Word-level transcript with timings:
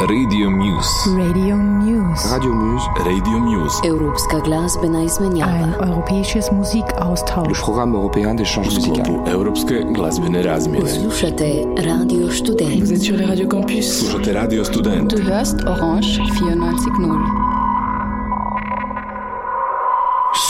Radio 0.00 0.50
Muse. 0.50 1.08
Radio 1.16 1.56
Muse. 1.56 2.28
Radio 2.28 2.52
Muse. 2.52 2.86
Radio 3.04 3.38
Muse. 3.38 3.80
Europska 3.84 4.38
glazbena 4.38 4.98
Ein 4.98 5.04
izmenjava. 5.06 5.76
europäisches 5.80 6.44
Le 7.48 7.54
programme 7.62 7.94
européen 7.94 8.34
d'échange 8.34 8.66
U 8.66 8.74
musical. 8.74 9.14
Europske 9.32 9.84
glazbene 9.94 10.42
razmjene. 10.42 10.88
Slušate 10.88 11.64
Radio 11.76 12.28
Vous 12.78 12.92
êtes 12.92 13.02
sur 13.02 13.16
les 13.16 13.26
radios 13.26 13.48
campus. 13.48 13.86
Slušate 13.98 14.32
Radio 14.34 14.64
Student. 14.64 15.10
Du 15.16 15.22
hörst 15.22 15.56
Orange 15.66 16.18
94.0. 16.20 17.18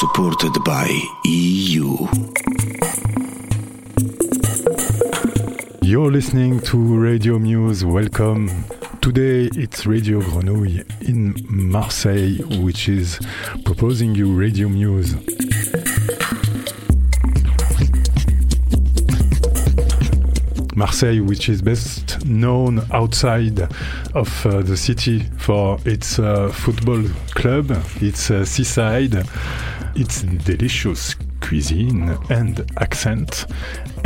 Supported 0.01 0.53
by 0.65 0.91
EU. 1.25 2.07
You're 5.83 6.11
listening 6.11 6.61
to 6.63 6.77
Radio 7.01 7.39
Muse. 7.39 7.85
Welcome. 7.87 8.51
Today 9.07 9.49
it's 9.55 9.87
Radio 9.87 10.21
Grenouille 10.21 10.85
in 11.09 11.37
Marseille, 11.49 12.39
which 12.61 12.89
is 12.89 13.21
proposing 13.65 14.17
you 14.17 14.35
Radio 14.35 14.69
Muse. 14.69 15.15
Marseille, 20.75 21.21
which 21.21 21.49
is 21.49 21.63
best 21.63 22.27
known 22.27 22.81
outside 22.93 23.61
of 24.17 24.45
uh, 24.45 24.63
the 24.63 24.77
city 24.77 25.21
for 25.39 25.79
its 25.85 26.19
uh, 26.19 26.49
football 26.49 27.05
club, 27.37 27.71
its 28.01 28.29
uh, 28.33 28.45
seaside, 28.45 29.15
its 29.95 30.23
delicious 30.23 31.15
cuisine 31.41 32.09
and 32.29 32.69
accent, 32.79 33.47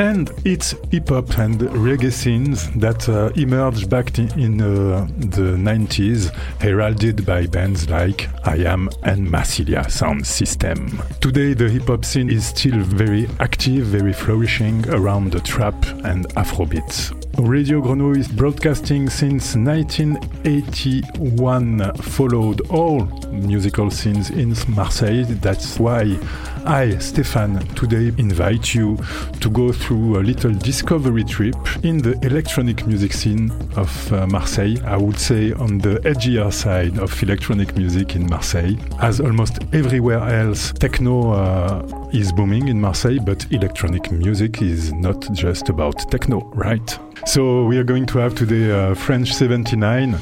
and 0.01 0.33
its 0.47 0.75
hip 0.91 1.11
hop 1.11 1.39
and 1.39 1.61
reggae 1.61 2.11
scenes 2.11 2.71
that 2.71 3.07
uh, 3.11 3.31
emerged 3.37 3.91
back 3.91 4.19
in, 4.19 4.59
uh, 4.59 5.07
the 5.19 5.59
90s, 5.59 6.35
heralded 6.59 7.27
by 7.27 7.47
bands 7.47 7.91
like 7.91 8.27
IAM 8.47 8.89
and 9.03 9.29
Massilia 9.29 9.91
Sound 9.91 10.27
System. 10.27 11.03
Today, 11.21 11.53
the 11.53 11.69
hip 11.69 11.89
hop 11.89 12.07
scene 12.07 12.31
is 12.31 12.47
still 12.47 12.81
very 12.81 13.29
active, 13.41 13.89
very 13.89 14.15
flourishing 14.15 14.89
around 14.89 15.33
the 15.33 15.41
trap 15.41 15.75
and 16.05 16.27
Afrobeats. 16.31 17.13
Radio 17.39 17.83
Grenouille 17.83 18.19
is 18.19 18.29
broadcasting 18.29 19.09
since 19.11 19.55
1981, 19.55 21.95
followed 21.97 22.63
all 22.71 23.05
musical 23.31 23.91
scenes 23.91 24.31
in 24.31 24.55
Marseille. 24.69 25.25
That's 25.25 25.79
why 25.79 26.19
I, 26.67 26.99
Stefan, 26.99 27.59
today 27.75 28.13
invite 28.19 28.75
you 28.75 28.99
to 29.41 29.51
go 29.51 29.73
through 29.73 30.19
a 30.19 30.23
little 30.23 30.53
discovery 30.53 31.25
trip 31.25 31.57
in 31.83 31.99
the 31.99 32.19
electronic 32.25 32.87
music 32.87 33.13
scene 33.13 33.51
of 33.77 34.13
uh, 34.13 34.27
Marseille. 34.27 34.77
I 34.85 34.97
would 34.97 35.19
say 35.19 35.53
on 35.53 35.79
the 35.79 36.01
edgier 36.01 36.53
side 36.53 36.99
of 36.99 37.23
electronic 37.23 37.77
music 37.77 38.15
in 38.15 38.29
Marseille. 38.29 38.77
As 39.01 39.21
almost 39.21 39.59
everywhere 39.73 40.21
else, 40.21 40.73
techno 40.73 41.33
uh, 41.33 42.09
is 42.13 42.33
booming 42.33 42.69
in 42.69 42.81
Marseille, 42.81 43.21
but 43.21 43.51
electronic 43.53 44.11
music 44.13 44.61
is 44.61 44.93
not 44.93 45.33
just 45.33 45.69
about 45.71 46.11
techno, 46.11 46.41
right? 46.55 46.99
So 47.27 47.65
we 47.65 47.79
are 47.79 47.85
going 47.85 48.07
to 48.07 48.19
have 48.19 48.35
today 48.35 48.71
uh, 48.71 48.95
French 48.95 49.33
79, 49.33 50.19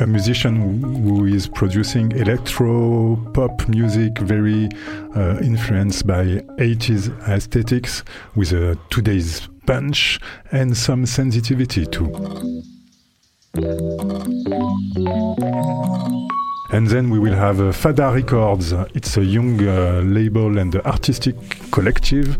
a 0.00 0.06
musician 0.06 0.80
who 1.04 1.26
is 1.26 1.46
producing 1.48 2.12
electro 2.12 3.16
pop 3.34 3.68
music, 3.68 4.18
very 4.18 4.68
uh, 5.14 5.38
influenced 5.40 6.06
by 6.06 6.24
80s 6.58 7.10
aesthetics, 7.28 8.02
with 8.34 8.52
a 8.52 8.78
today's 8.90 9.48
punch 9.66 10.18
and 10.50 10.76
some 10.76 11.06
sensitivity 11.06 11.86
too. 11.86 12.06
And 16.72 16.86
then 16.86 17.10
we 17.10 17.18
will 17.18 17.34
have 17.34 17.60
uh, 17.60 17.70
Fada 17.70 18.10
Records. 18.12 18.72
It's 18.94 19.18
a 19.18 19.24
young 19.24 19.60
uh, 19.68 20.00
label 20.04 20.56
and 20.56 20.74
artistic 20.76 21.36
collective 21.70 22.38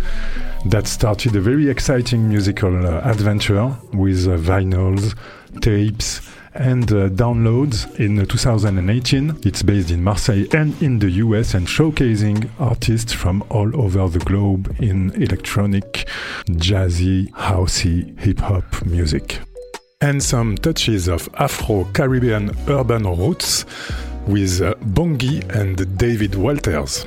that 0.67 0.87
started 0.87 1.37
a 1.37 1.41
very 1.41 1.69
exciting 1.69 2.29
musical 2.29 2.87
uh, 2.87 3.01
adventure 3.05 3.77
with 3.93 4.27
uh, 4.27 4.39
vinyls, 4.39 5.15
tapes, 5.61 6.32
and 6.55 6.91
uh, 6.93 7.09
downloads 7.09 7.99
in 7.99 8.25
2018. 8.27 9.41
It's 9.45 9.63
based 9.63 9.91
in 9.91 10.03
Marseille 10.03 10.47
and 10.53 10.81
in 10.83 10.99
the 10.99 11.11
US 11.11 11.55
and 11.55 11.67
showcasing 11.67 12.49
artists 12.59 13.13
from 13.13 13.43
all 13.49 13.75
over 13.81 14.09
the 14.09 14.25
globe 14.25 14.75
in 14.81 15.11
electronic, 15.13 16.07
jazzy, 16.49 17.31
housey, 17.31 18.19
hip 18.19 18.39
hop 18.41 18.85
music. 18.85 19.41
And 20.01 20.23
some 20.23 20.57
touches 20.57 21.09
of 21.09 21.29
Afro 21.35 21.85
Caribbean 21.93 22.51
urban 22.69 23.05
roots 23.05 23.65
with 24.27 24.61
uh, 24.61 24.75
Bongi 24.95 25.49
and 25.55 25.97
David 25.97 26.35
Walters. 26.35 27.07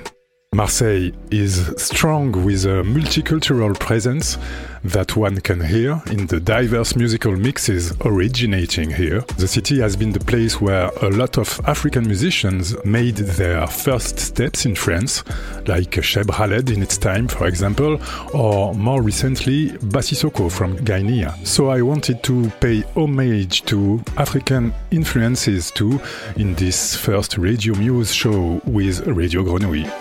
Marseille 0.53 1.11
is 1.31 1.73
strong 1.75 2.31
with 2.45 2.63
a 2.63 2.81
multicultural 2.83 3.77
presence 3.77 4.37
that 4.85 5.15
one 5.15 5.41
can 5.41 5.59
hear 5.59 6.01
in 6.11 6.27
the 6.27 6.39
diverse 6.39 6.95
musical 6.95 7.35
mixes 7.35 7.93
originating 8.01 8.89
here. 8.91 9.21
The 9.37 9.47
city 9.47 9.79
has 9.79 9.95
been 9.95 10.11
the 10.11 10.19
place 10.19 10.61
where 10.61 10.89
a 11.01 11.09
lot 11.09 11.37
of 11.37 11.59
African 11.65 12.05
musicians 12.05 12.75
made 12.85 13.15
their 13.15 13.65
first 13.67 14.19
steps 14.19 14.65
in 14.65 14.75
France, 14.75 15.23
like 15.67 15.91
Cheb 15.91 16.29
Khaled 16.29 16.69
in 16.69 16.81
its 16.83 16.97
time, 16.97 17.27
for 17.27 17.47
example, 17.47 17.99
or 18.33 18.73
more 18.75 19.01
recently, 19.01 19.69
Bassisoko 19.69 20.51
from 20.51 20.75
Guinea. 20.83 21.27
So 21.43 21.69
I 21.69 21.81
wanted 21.81 22.21
to 22.23 22.49
pay 22.61 22.83
homage 22.95 23.63
to 23.63 24.03
African 24.17 24.73
influences 24.91 25.71
too 25.71 25.99
in 26.35 26.55
this 26.55 26.95
first 26.95 27.37
Radio 27.37 27.75
Muse 27.75 28.13
show 28.13 28.61
with 28.65 29.05
Radio 29.07 29.43
Grenouille. 29.43 29.91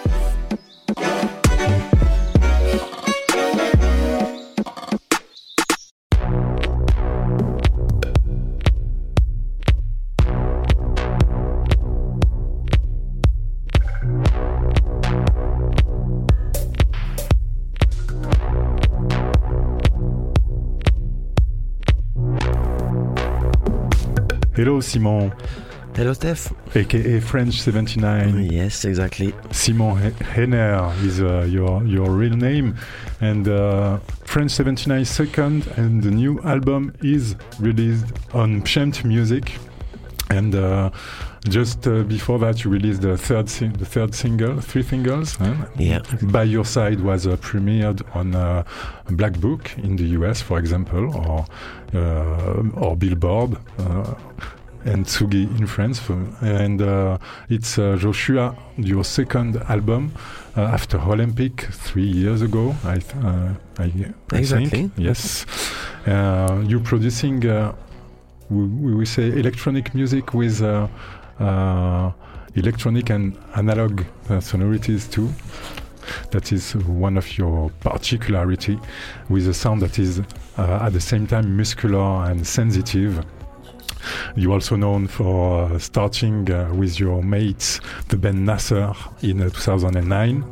Hello 24.64 24.80
Simon, 24.80 25.30
Hello, 25.94 26.14
Steph. 26.14 26.50
aka 26.74 27.20
French 27.20 27.60
79. 27.60 28.50
Yes, 28.50 28.86
exactly. 28.86 29.34
Simon 29.50 29.98
He- 29.98 30.24
Henner 30.24 30.90
is 31.04 31.20
uh, 31.20 31.46
your 31.46 31.84
your 31.84 32.08
real 32.10 32.34
name, 32.34 32.74
and 33.20 33.46
uh, 33.46 33.98
French 34.24 34.52
79 34.52 35.04
second 35.04 35.66
and 35.76 36.02
the 36.02 36.10
new 36.10 36.40
album 36.44 36.94
is 37.02 37.36
released 37.60 38.06
on 38.32 38.62
Pshent 38.64 39.04
Music, 39.04 39.52
and 40.38 40.54
uh, 40.54 40.90
just 41.48 41.86
uh, 41.86 42.02
before 42.02 42.38
that 42.40 42.64
you 42.64 42.70
released 42.70 43.02
the 43.02 43.16
third 43.16 43.48
sing- 43.48 43.72
the 43.78 43.86
third 43.86 44.14
single, 44.14 44.60
three 44.60 44.82
singles. 44.82 45.36
Yeah. 45.78 46.00
By 46.22 46.44
Your 46.44 46.64
Side 46.64 47.00
was 47.00 47.26
uh, 47.26 47.36
premiered 47.36 48.00
on 48.16 48.34
uh, 48.34 48.62
Black 49.10 49.34
Book 49.40 49.70
in 49.78 49.96
the 49.96 50.06
US, 50.18 50.40
for 50.42 50.58
example, 50.58 51.04
or 51.16 51.44
uh, 51.94 52.80
or 52.84 52.96
Billboard. 52.96 53.56
Uh, 53.78 54.14
and 54.86 55.06
Tsugi 55.06 55.44
in 55.58 55.66
France, 55.66 55.98
for- 55.98 56.28
and 56.42 56.82
uh, 56.82 57.16
it's 57.48 57.78
uh, 57.78 57.96
Joshua, 57.98 58.54
your 58.76 59.02
second 59.02 59.56
album 59.70 60.12
uh, 60.58 60.60
after 60.60 60.98
Olympic 61.00 61.68
three 61.72 62.06
years 62.06 62.42
ago. 62.42 62.74
I, 62.84 62.98
th- 62.98 63.24
uh, 63.24 63.48
I, 63.78 63.84
I 64.32 64.36
Exactly. 64.36 64.68
think 64.68 64.92
yes. 64.98 65.46
Uh, 66.06 66.62
you're 66.68 66.80
producing, 66.84 67.46
uh, 67.48 67.72
we, 68.50 68.94
we 68.94 69.06
say, 69.06 69.28
electronic 69.28 69.94
music 69.94 70.34
with 70.34 70.62
uh, 70.62 70.88
uh, 71.40 72.12
electronic 72.54 73.10
and 73.10 73.36
analog 73.56 74.04
sonorities 74.40 75.08
too. 75.08 75.30
That 76.30 76.52
is 76.52 76.76
one 76.76 77.16
of 77.16 77.38
your 77.38 77.70
particularity, 77.80 78.78
with 79.28 79.48
a 79.48 79.54
sound 79.54 79.82
that 79.82 79.98
is 79.98 80.20
uh, 80.58 80.78
at 80.82 80.92
the 80.92 81.00
same 81.00 81.26
time 81.26 81.56
muscular 81.56 82.30
and 82.30 82.46
sensitive. 82.46 83.24
You're 84.36 84.52
also 84.52 84.76
known 84.76 85.06
for 85.06 85.64
uh, 85.64 85.78
starting 85.78 86.50
uh, 86.50 86.72
with 86.74 87.00
your 87.00 87.22
mates, 87.22 87.80
the 88.08 88.16
band 88.18 88.44
Nasser, 88.44 88.92
in 89.22 89.40
uh, 89.40 89.48
2009, 89.48 90.44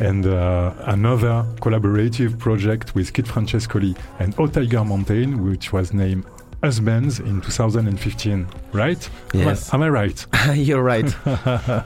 and 0.00 0.26
another 0.26 1.46
collaborative 1.60 2.38
project 2.38 2.94
with 2.94 3.12
Kid 3.12 3.24
Francescoli 3.26 3.96
and 4.18 4.34
O 4.38 4.46
Tiger 4.46 4.84
Mountain, 4.84 5.48
which 5.48 5.72
was 5.72 5.92
named 5.92 6.24
Husbands 6.62 7.18
in 7.20 7.40
2015, 7.40 8.46
right? 8.72 9.10
Am 9.34 9.40
I- 9.40 9.44
Yes. 9.44 9.74
Am 9.74 9.82
I 9.82 9.88
right? 9.88 10.26
You're 10.54 10.82
right. 10.82 11.14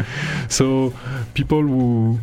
So, 0.48 0.92
people 1.34 1.62
who 1.62 2.18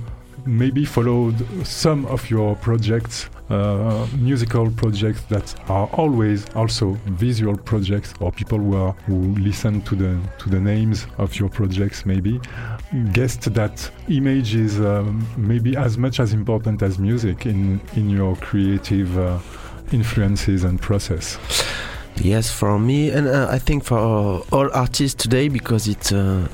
maybe 0.45 0.85
followed 0.85 1.35
some 1.65 2.05
of 2.05 2.29
your 2.29 2.55
projects 2.57 3.29
uh, 3.49 4.07
musical 4.17 4.71
projects 4.71 5.21
that 5.29 5.53
are 5.69 5.87
always 5.93 6.45
also 6.55 6.97
visual 7.05 7.55
projects, 7.57 8.13
or 8.19 8.31
people 8.31 8.57
who 8.57 8.75
are 8.75 8.93
who 9.05 9.35
listen 9.35 9.81
to 9.81 9.95
the 9.95 10.17
to 10.39 10.49
the 10.49 10.59
names 10.59 11.05
of 11.19 11.35
your 11.39 11.49
projects 11.49 12.05
maybe 12.05 12.39
guessed 13.11 13.53
that 13.53 13.91
image 14.09 14.55
is 14.55 14.79
um, 14.79 15.27
maybe 15.37 15.75
as 15.77 15.95
much 15.97 16.19
as 16.19 16.33
important 16.33 16.81
as 16.81 16.97
music 16.97 17.45
in 17.45 17.79
in 17.95 18.09
your 18.09 18.35
creative 18.37 19.15
uh, 19.17 19.37
influences 19.91 20.63
and 20.63 20.81
process. 20.81 21.37
Yes, 22.17 22.49
for 22.49 22.79
me, 22.79 23.09
and 23.09 23.27
uh, 23.27 23.47
I 23.51 23.59
think 23.59 23.83
for 23.83 23.97
all 24.51 24.69
artists 24.73 25.21
today, 25.21 25.49
because 25.49 25.87
it's 25.87 26.11
uh, 26.11 26.47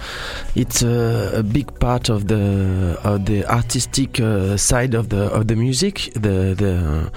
it's 0.55 0.81
uh, 0.83 1.31
a 1.35 1.43
big 1.43 1.79
part 1.79 2.09
of 2.09 2.27
the 2.27 2.99
of 3.03 3.25
the 3.25 3.45
artistic 3.45 4.19
uh, 4.19 4.57
side 4.57 4.95
of 4.95 5.09
the 5.09 5.31
of 5.31 5.47
the 5.47 5.55
music. 5.55 6.11
The 6.13 6.55
the 6.57 7.11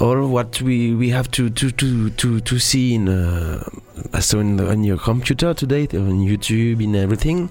all 0.00 0.26
what 0.26 0.60
we, 0.62 0.94
we 0.94 1.10
have 1.10 1.30
to 1.32 1.50
to 1.50 1.70
to 1.70 2.10
to, 2.10 2.40
to 2.40 2.58
see 2.58 2.94
in 2.94 3.08
uh, 3.08 3.62
so 4.20 4.40
in, 4.40 4.56
the, 4.56 4.70
on 4.70 4.82
your 4.82 4.98
computer 4.98 5.54
today, 5.54 5.82
on 5.92 6.26
YouTube, 6.26 6.82
in 6.82 6.96
everything. 6.96 7.50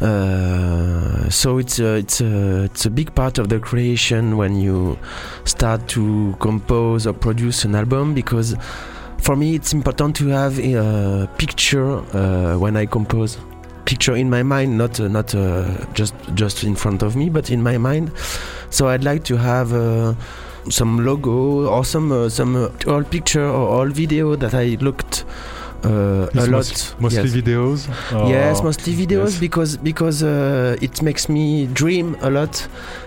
Uh, 0.00 1.28
so 1.30 1.58
it's 1.58 1.78
a, 1.78 1.96
it's 1.96 2.20
a 2.20 2.64
it's 2.64 2.86
a 2.86 2.90
big 2.90 3.14
part 3.14 3.38
of 3.38 3.48
the 3.48 3.58
creation 3.58 4.36
when 4.36 4.56
you 4.56 4.98
start 5.44 5.86
to 5.88 6.36
compose 6.38 7.06
or 7.06 7.12
produce 7.12 7.64
an 7.64 7.74
album 7.74 8.14
because 8.14 8.54
for 9.18 9.36
me 9.36 9.54
it's 9.54 9.72
important 9.72 10.16
to 10.16 10.28
have 10.28 10.58
a 10.58 11.28
picture 11.38 11.96
uh, 12.16 12.56
when 12.58 12.76
I 12.76 12.86
compose 12.86 13.38
picture 13.84 14.16
in 14.16 14.28
my 14.28 14.42
mind 14.42 14.76
not 14.76 14.98
uh, 15.00 15.08
not 15.08 15.34
uh, 15.34 15.84
just 15.94 16.14
just 16.34 16.64
in 16.64 16.74
front 16.74 17.02
of 17.02 17.16
me 17.16 17.30
but 17.30 17.50
in 17.50 17.62
my 17.62 17.78
mind 17.78 18.10
so 18.70 18.88
I'd 18.88 19.04
like 19.04 19.24
to 19.24 19.36
have 19.36 19.72
uh, 19.72 20.14
some 20.68 21.04
logo 21.04 21.68
or 21.68 21.84
some 21.84 22.12
uh, 22.12 22.28
some 22.28 22.56
uh, 22.56 22.68
old 22.86 23.10
picture 23.10 23.44
or 23.44 23.80
old 23.80 23.92
video 23.92 24.36
that 24.36 24.54
I 24.54 24.76
looked 24.80 25.24
uh, 25.84 26.28
a 26.34 26.46
most- 26.50 26.94
lot 26.94 27.00
mostly 27.00 27.22
yes. 27.22 27.32
videos. 27.32 28.28
Yes, 28.28 28.62
mostly 28.62 28.94
videos 28.94 29.32
yes. 29.32 29.40
because 29.40 29.76
because 29.76 30.22
uh, 30.22 30.76
it 30.80 31.02
makes 31.02 31.28
me 31.28 31.66
dream 31.66 32.16
a 32.22 32.30
lot, 32.30 32.66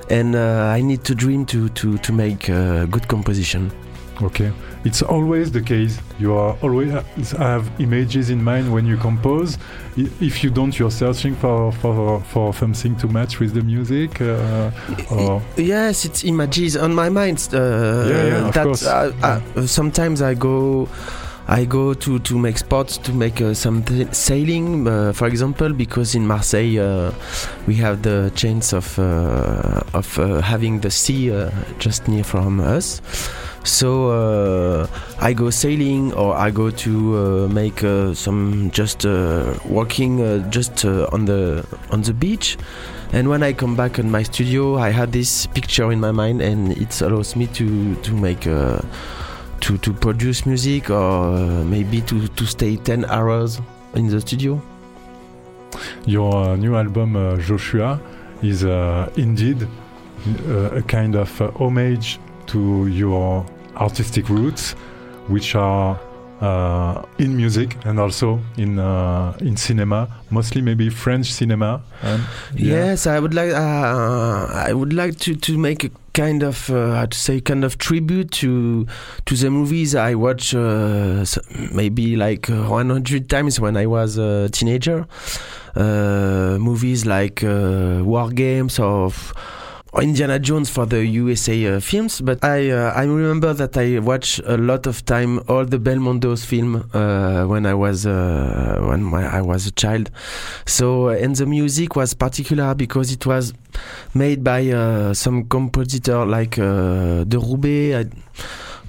and 0.10 0.36
uh, 0.36 0.74
I 0.76 0.82
need 0.82 1.04
to 1.06 1.16
dream 1.16 1.46
to 1.48 1.70
to 1.70 1.98
to 1.98 2.14
make 2.14 2.50
uh, 2.50 2.86
good 2.86 3.08
composition. 3.08 3.72
Okay, 4.22 4.52
it's 4.86 5.02
always 5.02 5.52
the 5.52 5.62
case. 5.62 6.00
You 6.20 6.34
are 6.34 6.56
always 6.62 6.92
have 7.32 7.70
images 7.80 8.30
in 8.30 8.44
mind 8.44 8.72
when 8.74 8.86
you 8.86 8.98
compose. 8.98 9.58
If 9.98 10.44
you 10.44 10.50
don't, 10.50 10.78
you're 10.80 10.92
searching 10.92 11.36
for 11.36 11.72
for 11.74 12.22
for 12.22 12.54
something 12.54 12.96
to 12.98 13.08
match 13.08 13.40
with 13.40 13.54
the 13.54 13.62
music. 13.62 14.22
Uh, 14.22 14.72
or 15.12 15.42
Yes, 15.58 16.06
it's 16.06 16.24
images 16.24 16.78
on 16.78 16.94
my 16.96 17.10
mind. 17.10 17.48
Uh, 17.54 17.58
Yeah, 17.58 18.26
yeah, 18.26 18.48
of 18.48 18.54
that 18.54 18.64
course. 18.66 18.86
I, 18.88 19.12
I, 19.56 19.66
sometimes 19.66 20.22
I 20.22 20.34
go. 20.36 20.88
I 21.52 21.66
go 21.66 21.96
to, 21.96 22.20
to 22.20 22.38
make 22.38 22.60
spots 22.60 22.96
to 23.00 23.12
make 23.12 23.42
uh, 23.42 23.56
some 23.56 23.82
th- 23.82 24.14
sailing, 24.14 24.88
uh, 24.88 25.14
for 25.14 25.26
example, 25.26 25.74
because 25.74 26.14
in 26.14 26.28
Marseille 26.28 26.78
uh, 26.78 27.12
we 27.66 27.74
have 27.78 28.04
the 28.04 28.32
chance 28.36 28.72
of 28.72 29.00
uh, 29.00 29.82
of 29.96 30.20
uh, 30.20 30.42
having 30.42 30.82
the 30.82 30.92
sea 30.92 31.32
uh, 31.32 31.50
just 31.80 32.08
near 32.08 32.24
from 32.24 32.60
us. 32.60 33.02
So 33.64 34.10
uh, 34.10 34.88
I 35.20 35.34
go 35.34 35.50
sailing, 35.50 36.14
or 36.14 36.36
I 36.36 36.50
go 36.50 36.70
to 36.70 37.18
uh, 37.18 37.48
make 37.50 37.84
uh, 37.84 38.14
some 38.14 38.72
just 38.72 39.06
uh, 39.06 39.54
walking 39.66 40.22
uh, 40.22 40.50
just 40.50 40.86
on 40.86 41.26
the 41.26 41.66
on 41.92 42.02
the 42.02 42.14
beach. 42.14 42.58
And 43.12 43.28
when 43.28 43.44
I 43.44 43.54
come 43.54 43.76
back 43.76 44.00
in 44.00 44.10
my 44.10 44.24
studio, 44.24 44.78
I 44.78 44.90
had 44.92 45.12
this 45.12 45.48
picture 45.48 45.92
in 45.92 46.00
my 46.00 46.12
mind, 46.12 46.42
and 46.42 46.72
it 46.78 47.02
allows 47.02 47.36
me 47.36 47.48
to 47.48 47.96
to 47.96 48.14
make. 48.14 48.48
To, 49.62 49.78
to 49.78 49.92
produce 49.92 50.46
music 50.46 50.90
or 50.90 51.66
maybe 51.66 52.00
to, 52.04 52.30
to 52.30 52.46
stay 52.46 52.78
10 52.78 53.04
hours 53.06 53.60
in 53.94 54.08
the 54.08 54.22
studio 54.22 54.60
your 56.06 56.56
new 56.56 56.78
album 56.78 57.38
Joshua 57.42 58.00
is 58.42 58.64
indeed 59.18 59.68
uh, 60.28 60.72
a 60.76 60.82
kind 60.82 61.16
of 61.16 61.42
uh, 61.42 61.50
homage 61.52 62.20
to 62.50 62.88
your 62.88 63.46
artistic 63.76 64.30
roots, 64.30 64.74
which 65.28 65.56
are 65.56 66.00
uh, 66.42 67.04
in 67.18 67.36
music 67.36 67.76
and 67.86 68.00
also 68.00 68.40
in 68.58 68.80
uh, 68.80 69.36
in 69.42 69.58
cinema, 69.58 70.08
mostly 70.30 70.62
maybe 70.62 70.90
French 70.90 71.32
cinema. 71.34 71.82
And, 72.02 72.24
yeah. 72.56 72.76
Yes, 72.76 73.08
I 73.08 73.20
would 73.20 73.34
like. 73.34 73.52
Uh, 73.52 74.48
I 74.54 74.74
would 74.74 74.94
like 74.94 75.20
to, 75.20 75.36
to 75.36 75.58
make 75.58 75.84
a 75.84 75.90
kind 76.14 76.44
of 76.44 76.70
uh, 76.70 76.96
how 76.96 77.06
to 77.06 77.18
say 77.18 77.42
kind 77.42 77.64
of 77.64 77.78
tribute 77.78 78.32
to 78.32 78.88
to 79.26 79.36
the 79.36 79.50
movies 79.50 79.96
I 79.96 80.16
watched 80.16 80.54
uh, 80.54 81.26
maybe 81.74 82.16
like 82.16 82.50
uh, 82.50 82.64
100 82.64 83.30
times 83.30 83.60
when 83.60 83.78
I 83.78 83.86
was 83.86 84.18
a 84.18 84.50
teenager. 84.50 85.08
Movies 85.76 87.06
like 87.06 87.42
War 87.44 88.30
Games 88.30 88.80
or. 88.80 89.12
Indiana 89.98 90.38
Jones 90.38 90.70
for 90.70 90.86
the 90.86 91.04
USA 91.04 91.66
uh, 91.66 91.80
films, 91.80 92.22
but 92.22 92.44
I 92.44 92.70
uh, 92.70 92.94
I 92.96 93.06
remember 93.06 93.54
that 93.54 93.76
I 93.76 93.98
watched 93.98 94.40
a 94.46 94.56
lot 94.56 94.86
of 94.86 95.04
time 95.04 95.40
all 95.48 95.66
the 95.66 95.80
Belmondo's 95.80 96.46
film 96.46 96.88
uh, 96.94 97.46
when 97.46 97.66
I 97.66 97.74
was 97.74 98.06
uh, 98.06 98.86
when 98.88 99.04
my, 99.04 99.26
I 99.26 99.42
was 99.42 99.66
a 99.66 99.72
child. 99.72 100.12
So 100.68 101.10
uh, 101.10 101.14
and 101.14 101.36
the 101.36 101.48
music 101.48 101.96
was 101.96 102.14
particular 102.14 102.76
because 102.76 103.12
it 103.12 103.26
was 103.26 103.54
made 104.14 104.44
by 104.44 104.68
uh, 104.70 105.16
some 105.16 105.46
compositor 105.46 106.24
like 106.24 106.56
De 106.56 107.26
Roubaix 107.40 108.06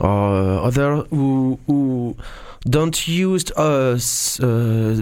or 0.00 0.60
other 0.60 0.96
who 1.10 1.58
who 1.66 2.14
don't 2.68 3.08
use 3.08 3.50
a, 3.56 3.98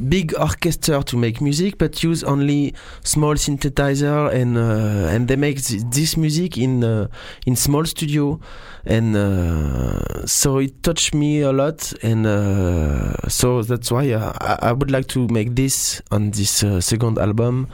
big 0.09 0.33
orchestra 0.39 1.03
to 1.03 1.17
make 1.17 1.41
music, 1.41 1.77
but 1.79 2.03
use 2.05 2.23
only 2.23 2.75
small 3.03 3.35
synthesizer 3.35 4.33
and 4.33 4.57
uh, 4.57 5.13
and 5.13 5.27
they 5.27 5.37
make 5.37 5.61
th- 5.61 5.83
this 5.91 6.17
music 6.17 6.57
in 6.57 6.85
uh, 6.85 7.09
in 7.47 7.57
small 7.57 7.85
studio, 7.85 8.39
and 8.85 9.17
uh, 9.17 10.27
so 10.27 10.59
it 10.59 10.83
touched 10.83 11.15
me 11.15 11.41
a 11.41 11.53
lot, 11.53 11.93
and 12.03 12.27
uh, 12.27 13.29
so 13.29 13.63
that's 13.63 13.91
why 13.91 14.05
I, 14.15 14.59
I 14.63 14.73
would 14.73 14.91
like 14.91 15.09
to 15.09 15.27
make 15.29 15.57
this 15.57 16.01
on 16.13 16.31
this 16.31 16.63
uh, 16.63 16.81
second 16.81 17.19
album 17.19 17.69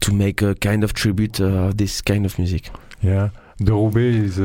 to 0.00 0.12
make 0.12 0.42
a 0.42 0.54
kind 0.54 0.84
of 0.84 0.92
tribute 0.92 1.40
uh, 1.40 1.68
of 1.68 1.76
this 1.76 2.02
kind 2.02 2.24
of 2.24 2.38
music. 2.38 2.70
Yeah, 3.02 3.30
De 3.58 3.72
Roubaix 3.72 4.14
is 4.14 4.38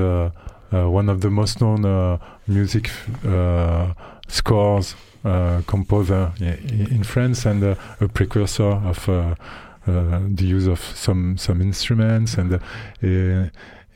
one 0.71 1.09
of 1.09 1.21
the 1.21 1.29
most 1.29 1.61
known 1.61 2.19
music 2.47 2.89
scores 4.27 4.95
uh, 5.23 5.61
composer 5.67 6.31
in 6.39 7.03
France 7.03 7.45
and 7.45 7.63
uh, 7.63 7.75
a 7.99 8.07
precursor 8.07 8.71
of 8.71 9.09
uh, 9.09 9.35
uh, 9.87 10.19
the 10.29 10.45
use 10.45 10.67
of 10.67 10.79
some 10.79 11.37
some 11.37 11.61
instruments 11.61 12.35
and 12.35 12.59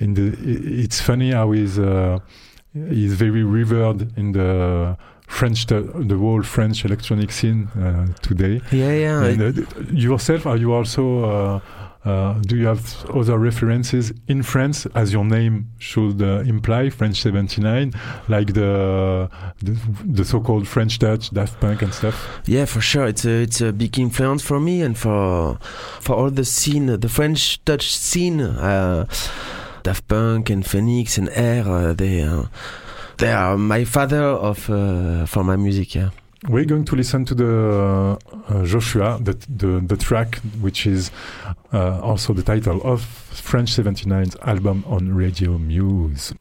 in 0.02 0.14
the 0.16 0.36
it's 0.84 1.00
funny 1.00 1.32
how 1.32 1.52
he's 1.52 1.78
uh, 1.78 2.20
he's 2.90 3.14
very 3.14 3.44
revered 3.44 4.18
in 4.18 4.32
the 4.32 4.98
French 5.28 5.68
the 5.68 6.18
whole 6.18 6.44
French 6.44 6.84
electronic 6.84 7.32
scene 7.32 7.68
uh, 7.80 8.08
today. 8.22 8.62
Yeah, 8.72 8.92
yeah. 8.92 9.24
And, 9.24 9.42
uh, 9.42 9.82
yourself, 9.94 10.46
are 10.46 10.58
you 10.58 10.74
also? 10.74 11.24
Uh, 11.24 11.60
uh, 12.04 12.34
do 12.42 12.58
you 12.58 12.66
have 12.66 13.06
other 13.14 13.38
references 13.38 14.12
in 14.28 14.42
France, 14.42 14.88
as 14.96 15.14
your 15.14 15.24
name 15.24 15.72
should 15.78 16.20
uh, 16.22 16.40
imply, 16.40 16.90
French 16.90 17.22
79, 17.22 17.94
like 18.28 18.54
the 18.54 19.30
the, 19.62 19.78
the 20.04 20.26
so-called 20.26 20.68
French 20.68 20.98
Touch, 20.98 21.30
Daft 21.30 21.60
Punk, 21.60 21.84
and 21.84 21.94
stuff? 21.94 22.42
Yeah, 22.46 22.66
for 22.66 22.82
sure. 22.82 23.06
It's 23.06 23.26
a 23.26 23.44
it's 23.44 23.62
a 23.62 23.72
big 23.72 24.00
influence 24.00 24.42
for 24.42 24.60
me 24.60 24.82
and 24.82 24.98
for 24.98 25.60
for 26.00 26.16
all 26.16 26.32
the 26.32 26.46
scene, 26.46 26.88
the 26.88 27.10
French 27.10 27.64
touch 27.66 27.94
scene. 27.94 28.42
Uh, 28.42 29.06
Daft 29.84 30.08
Punk 30.08 30.52
and 30.52 30.66
Phoenix 30.66 31.18
and 31.18 31.30
Air, 31.34 31.68
uh, 31.68 31.94
they 31.94 32.22
uh, 32.22 32.44
they 33.18 33.32
are 33.32 33.58
my 33.58 33.84
father 33.84 34.22
of 34.24 34.58
for 35.30 35.44
my 35.44 35.56
music. 35.56 35.96
Yeah. 35.96 36.10
We're 36.50 36.66
going 36.66 36.86
to 36.86 36.96
listen 36.96 37.24
to 37.26 37.36
the 37.36 38.18
uh, 38.50 38.66
Joshua, 38.66 39.20
the, 39.22 39.34
the 39.48 39.80
the 39.80 39.96
track, 39.96 40.40
which 40.60 40.88
is 40.88 41.12
uh, 41.72 42.02
also 42.02 42.34
the 42.34 42.42
title 42.42 42.82
of 42.82 43.04
French 43.04 43.76
79's 43.76 44.36
album 44.42 44.84
on 44.88 45.14
Radio 45.14 45.60
Muse. 45.60 46.34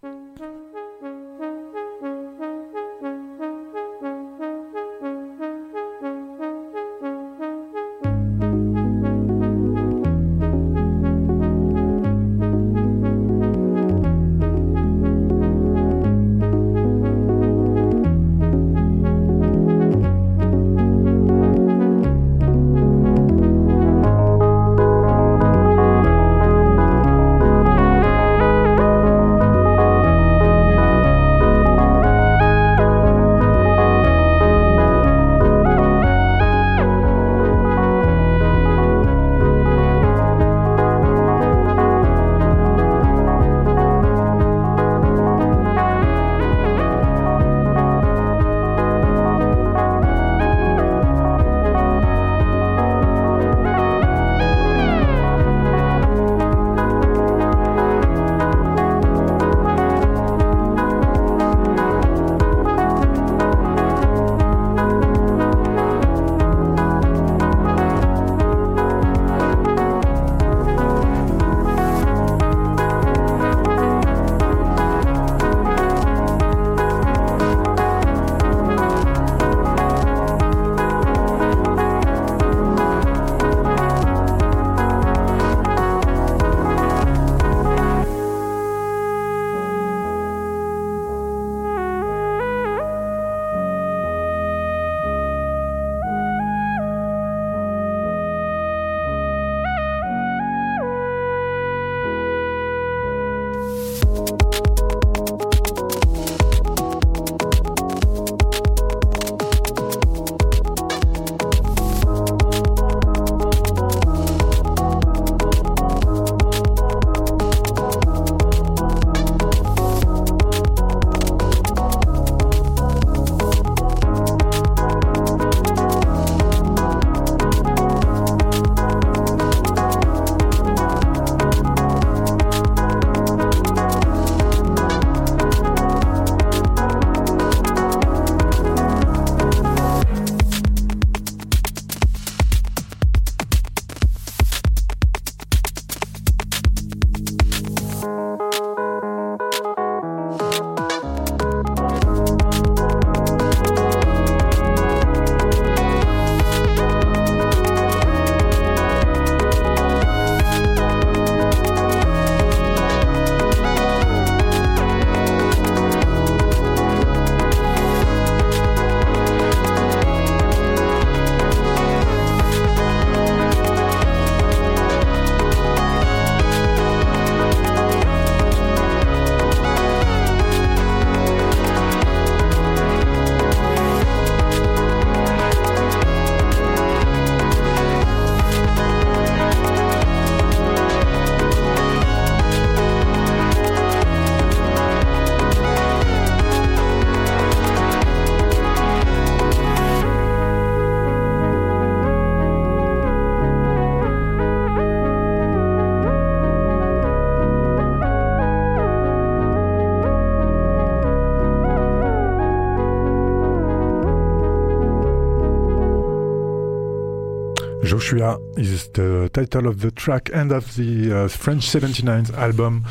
Joshua 217.85 218.39
is 218.57 218.89
the 218.89 219.31
title 219.33 219.67
of 219.67 219.81
the 219.81 219.91
track 219.91 220.31
and 220.33 220.53
of 220.53 220.77
the 220.77 221.13
uh, 221.25 221.29
French 221.29 221.67
79th 221.67 222.37
album, 222.37 222.85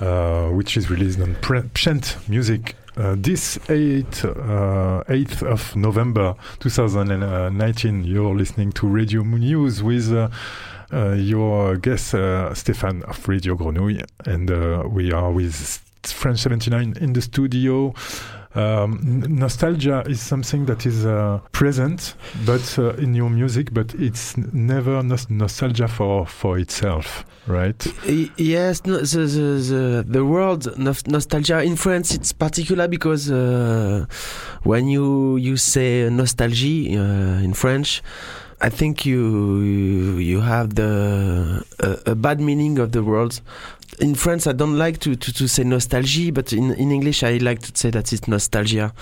uh, 0.00 0.48
which 0.48 0.76
is 0.76 0.90
released 0.90 1.20
on 1.20 1.36
Pshent 1.74 2.16
Music 2.28 2.74
uh, 2.96 3.14
this 3.16 3.56
8th, 3.68 4.24
uh, 4.24 5.04
8th 5.04 5.42
of 5.44 5.74
November 5.76 6.34
2019. 6.58 8.04
You're 8.04 8.34
listening 8.34 8.72
to 8.72 8.86
Radio 8.86 9.22
Muse 9.22 9.82
with 9.82 10.12
uh, 10.12 10.28
uh, 10.92 11.12
your 11.12 11.76
guest, 11.76 12.12
Stéphane 12.12 13.02
of 13.04 13.26
Radio 13.28 13.54
Grenouille, 13.54 14.04
and 14.26 14.92
we 14.92 15.10
are 15.12 15.30
with 15.30 15.80
French 16.02 16.40
79 16.40 16.94
in 17.00 17.12
the 17.14 17.22
studio. 17.22 17.94
Um, 18.54 19.24
nostalgia 19.28 20.02
is 20.06 20.20
something 20.20 20.66
that 20.66 20.84
is 20.84 21.06
uh, 21.06 21.40
present, 21.52 22.14
but 22.44 22.78
uh, 22.78 22.90
in 22.96 23.14
your 23.14 23.30
music, 23.30 23.72
but 23.72 23.94
it's 23.94 24.36
never 24.36 25.02
nos- 25.02 25.30
nostalgia 25.30 25.88
for 25.88 26.26
for 26.26 26.58
itself, 26.58 27.24
right? 27.46 27.86
Yes, 28.36 28.84
no, 28.84 28.98
the, 28.98 29.04
the, 29.06 29.74
the, 29.74 30.04
the 30.06 30.24
word 30.24 30.78
nos- 30.78 31.06
nostalgia 31.06 31.62
in 31.62 31.76
France 31.76 32.14
it's 32.14 32.32
particular 32.32 32.88
because 32.88 33.30
uh, 33.30 34.04
when 34.64 34.86
you 34.88 35.36
you 35.38 35.56
say 35.56 36.08
nostalgie 36.10 36.94
uh, 36.98 37.42
in 37.42 37.54
French, 37.54 38.02
I 38.60 38.68
think 38.68 39.06
you 39.06 40.18
you 40.18 40.40
have 40.42 40.74
the 40.74 41.64
a, 41.80 42.10
a 42.10 42.14
bad 42.14 42.38
meaning 42.38 42.78
of 42.78 42.92
the 42.92 43.02
word. 43.02 43.40
In 44.00 44.14
France, 44.14 44.46
I 44.46 44.52
don't 44.52 44.78
like 44.78 44.98
to, 45.00 45.14
to, 45.14 45.32
to 45.32 45.46
say 45.46 45.64
nostalgie, 45.64 46.32
but 46.32 46.52
in, 46.52 46.72
in 46.74 46.90
English, 46.90 47.22
I 47.22 47.36
like 47.38 47.60
to 47.60 47.72
say 47.74 47.90
that 47.90 48.12
it's 48.12 48.26
nostalgia 48.26 48.92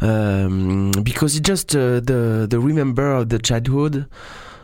um, 0.00 0.92
because 1.02 1.36
it's 1.36 1.46
just 1.46 1.76
uh, 1.76 2.00
the 2.00 2.46
the 2.48 2.58
remember 2.58 3.12
of 3.12 3.28
the 3.28 3.38
childhood 3.38 4.06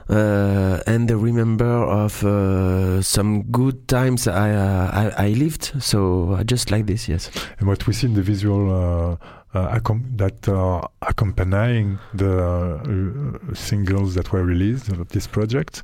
uh, 0.08 0.80
and 0.86 1.08
the 1.08 1.16
remember 1.16 1.66
of 1.66 2.24
uh, 2.24 3.02
some 3.02 3.42
good 3.44 3.88
times 3.88 4.26
I, 4.26 4.50
uh, 4.50 5.12
I 5.16 5.26
I 5.26 5.28
lived. 5.30 5.72
So 5.80 6.34
I 6.34 6.42
just 6.42 6.70
like 6.70 6.86
this. 6.86 7.08
Yes. 7.08 7.30
And 7.58 7.68
what 7.68 7.86
we 7.86 7.92
see 7.92 8.06
in 8.06 8.14
the 8.14 8.22
visual 8.22 8.70
uh, 8.70 9.16
uh, 9.54 9.78
that 10.16 10.48
are 10.48 10.88
accompanying 11.02 11.98
the 12.14 12.80
uh, 13.50 13.54
singles 13.54 14.14
that 14.14 14.32
were 14.32 14.44
released 14.44 14.88
of 14.88 15.08
this 15.08 15.26
project, 15.26 15.82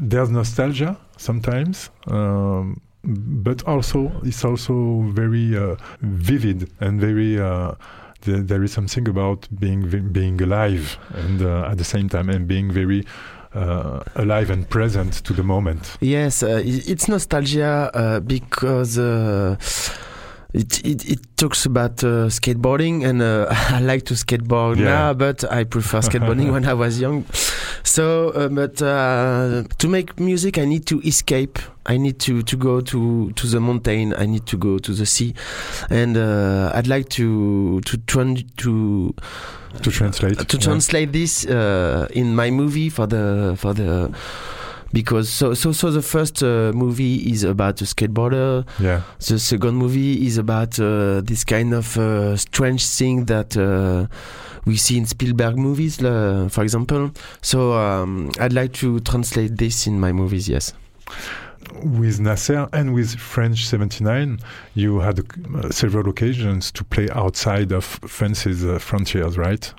there's 0.00 0.30
nostalgia 0.30 0.96
sometimes. 1.16 1.90
Um, 2.06 2.80
but 3.04 3.62
also, 3.66 4.10
it's 4.24 4.44
also 4.44 5.02
very 5.12 5.56
uh, 5.56 5.76
vivid 6.02 6.70
and 6.80 7.00
very. 7.00 7.40
Uh, 7.40 7.74
th- 8.20 8.46
there 8.46 8.62
is 8.64 8.72
something 8.72 9.08
about 9.08 9.48
being 9.58 9.88
being 10.12 10.40
alive 10.42 10.98
and 11.14 11.42
uh, 11.42 11.68
at 11.70 11.78
the 11.78 11.84
same 11.84 12.08
time 12.08 12.28
and 12.28 12.46
being 12.48 12.70
very 12.72 13.04
uh, 13.54 14.00
alive 14.16 14.50
and 14.50 14.68
present 14.68 15.12
to 15.24 15.32
the 15.32 15.42
moment. 15.42 15.96
Yes, 16.00 16.42
uh, 16.42 16.60
it's 16.64 17.08
nostalgia 17.08 17.90
uh, 17.94 18.20
because 18.20 18.98
uh, 18.98 19.56
it, 20.52 20.84
it 20.84 21.04
it 21.08 21.20
talks 21.36 21.66
about 21.66 22.02
uh, 22.04 22.28
skateboarding, 22.28 23.04
and 23.08 23.22
uh, 23.22 23.46
I 23.50 23.80
like 23.80 24.04
to 24.06 24.14
skateboard 24.14 24.76
Yeah. 24.78 24.84
now, 24.84 25.14
but 25.14 25.44
I 25.50 25.64
prefer 25.64 26.00
skateboarding 26.00 26.52
when 26.54 26.64
I 26.66 26.74
was 26.74 27.00
young. 27.00 27.24
So, 27.98 28.28
uh, 28.30 28.46
but 28.48 28.80
uh, 28.80 29.64
to 29.78 29.88
make 29.88 30.20
music, 30.20 30.56
I 30.56 30.64
need 30.66 30.86
to 30.86 31.00
escape. 31.00 31.58
I 31.84 31.96
need 31.96 32.20
to, 32.20 32.42
to 32.44 32.56
go 32.56 32.80
to, 32.80 33.32
to 33.32 33.46
the 33.48 33.58
mountain. 33.58 34.14
I 34.16 34.24
need 34.24 34.46
to 34.46 34.56
go 34.56 34.78
to 34.78 34.92
the 34.92 35.04
sea, 35.04 35.34
and 35.90 36.16
uh, 36.16 36.70
I'd 36.76 36.86
like 36.86 37.08
to 37.18 37.80
to 37.80 37.98
tran- 37.98 38.46
to 38.58 39.12
To 39.82 39.90
translate, 39.90 40.38
to 40.38 40.56
yeah. 40.56 40.62
translate 40.62 41.12
this 41.12 41.44
uh, 41.46 42.06
in 42.12 42.36
my 42.36 42.52
movie 42.52 42.88
for 42.88 43.08
the 43.08 43.56
for 43.58 43.74
the 43.74 44.14
because 44.92 45.28
so 45.28 45.54
so 45.54 45.72
so 45.72 45.90
the 45.90 46.02
first 46.02 46.42
uh, 46.42 46.72
movie 46.74 47.30
is 47.30 47.44
about 47.44 47.80
a 47.80 47.84
skateboarder 47.84 48.66
yeah. 48.80 49.02
the 49.26 49.38
second 49.38 49.74
movie 49.76 50.26
is 50.26 50.38
about 50.38 50.78
uh, 50.80 51.20
this 51.22 51.44
kind 51.44 51.74
of 51.74 51.96
uh, 51.98 52.36
strange 52.36 52.86
thing 52.86 53.26
that 53.26 53.56
uh, 53.56 54.06
we 54.64 54.76
see 54.76 54.96
in 54.96 55.06
Spielberg 55.06 55.56
movies 55.56 56.02
uh, 56.02 56.48
for 56.50 56.62
example 56.62 57.10
so 57.42 57.72
um, 57.74 58.30
I'd 58.40 58.52
like 58.52 58.72
to 58.74 59.00
translate 59.00 59.56
this 59.56 59.86
in 59.86 60.00
my 60.00 60.12
movies 60.12 60.48
yes 60.48 60.72
with 61.82 62.20
Nasser 62.20 62.68
and 62.72 62.94
with 62.94 63.14
French 63.16 63.66
79, 63.66 64.38
you 64.74 65.00
had 65.00 65.20
uh, 65.20 65.70
several 65.70 66.08
occasions 66.08 66.70
to 66.72 66.84
play 66.84 67.08
outside 67.10 67.72
of 67.72 67.84
France's 67.84 68.64
uh, 68.64 68.78
frontiers, 68.78 69.36
right? 69.36 69.72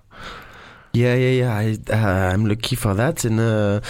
Yeah, 0.94 1.14
yeah, 1.16 1.30
yeah. 1.30 1.54
I, 1.56 1.78
uh, 1.94 2.34
I'm 2.34 2.46
lucky 2.46 2.76
for 2.76 2.94
that. 2.96 3.24
And 3.24 3.40
uh, 3.40 3.82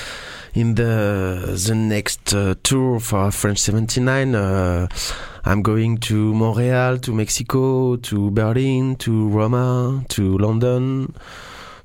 in 0.53 0.75
the 0.75 1.57
the 1.67 1.75
next 1.75 2.33
uh, 2.33 2.55
tour 2.61 2.99
for 2.99 3.31
French 3.31 3.59
79, 3.59 4.35
uh, 4.35 4.87
I'm 5.45 5.61
going 5.61 5.97
to 5.99 6.33
Montreal, 6.33 6.97
to 6.99 7.13
Mexico, 7.13 7.95
to 7.95 8.31
Berlin, 8.31 8.97
to 8.97 9.29
Roma, 9.29 10.03
to 10.09 10.37
London, 10.37 11.13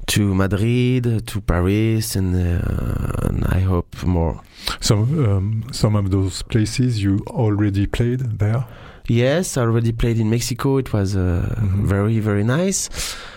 to 0.06 0.34
Madrid, 0.34 1.26
to 1.28 1.40
Paris, 1.40 2.16
and, 2.16 2.34
uh, 2.34 3.28
and 3.28 3.44
I 3.46 3.60
hope 3.60 4.02
more. 4.04 4.40
So, 4.80 4.96
um, 4.96 5.64
some 5.72 5.94
of 5.94 6.10
those 6.10 6.42
places 6.42 7.02
you 7.02 7.20
already 7.28 7.86
played 7.86 8.20
there? 8.38 8.66
Yes, 9.08 9.56
I 9.56 9.62
already 9.62 9.92
played 9.92 10.18
in 10.18 10.30
Mexico. 10.30 10.78
It 10.78 10.92
was 10.92 11.14
uh, 11.14 11.20
Mhm. 11.60 11.86
very, 11.86 12.20
very 12.20 12.44
nice. 12.44 12.88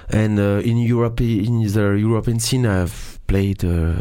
And 0.09 0.39
uh, 0.39 0.61
in 0.63 0.77
Europe, 0.77 1.19
in 1.21 1.61
the 1.67 1.95
European 1.99 2.39
scene, 2.39 2.65
I've 2.65 3.19
played 3.27 3.63
uh, 3.65 3.93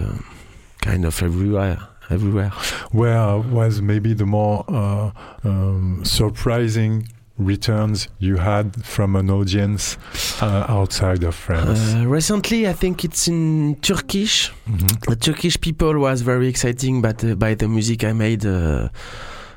kind 0.81 1.05
of 1.05 1.21
everywhere. 1.23 1.79
Everywhere. 2.09 2.51
Where 2.93 3.39
was 3.39 3.81
maybe 3.83 4.15
the 4.15 4.27
more 4.27 4.65
uh, 4.69 5.11
um, 5.43 6.05
surprising 6.05 7.09
returns 7.37 8.09
you 8.21 8.37
had 8.37 8.85
from 8.85 9.17
an 9.17 9.29
audience 9.29 9.99
uh, 10.41 10.65
outside 10.69 11.25
of 11.25 11.35
France? 11.35 11.95
Uh, 11.95 12.07
recently, 12.07 12.69
I 12.69 12.73
think 12.75 13.05
it's 13.05 13.27
in 13.27 13.75
Turkish. 13.83 14.53
Mhm. 14.71 15.01
The 15.09 15.17
Turkish 15.17 15.61
people 15.61 15.99
was 15.99 16.23
very 16.23 16.47
exciting 16.47 17.03
by 17.03 17.13
the, 17.13 17.35
by 17.35 17.55
the 17.57 17.67
music 17.67 18.05
I 18.05 18.13
made 18.13 18.47
uh, 18.47 18.89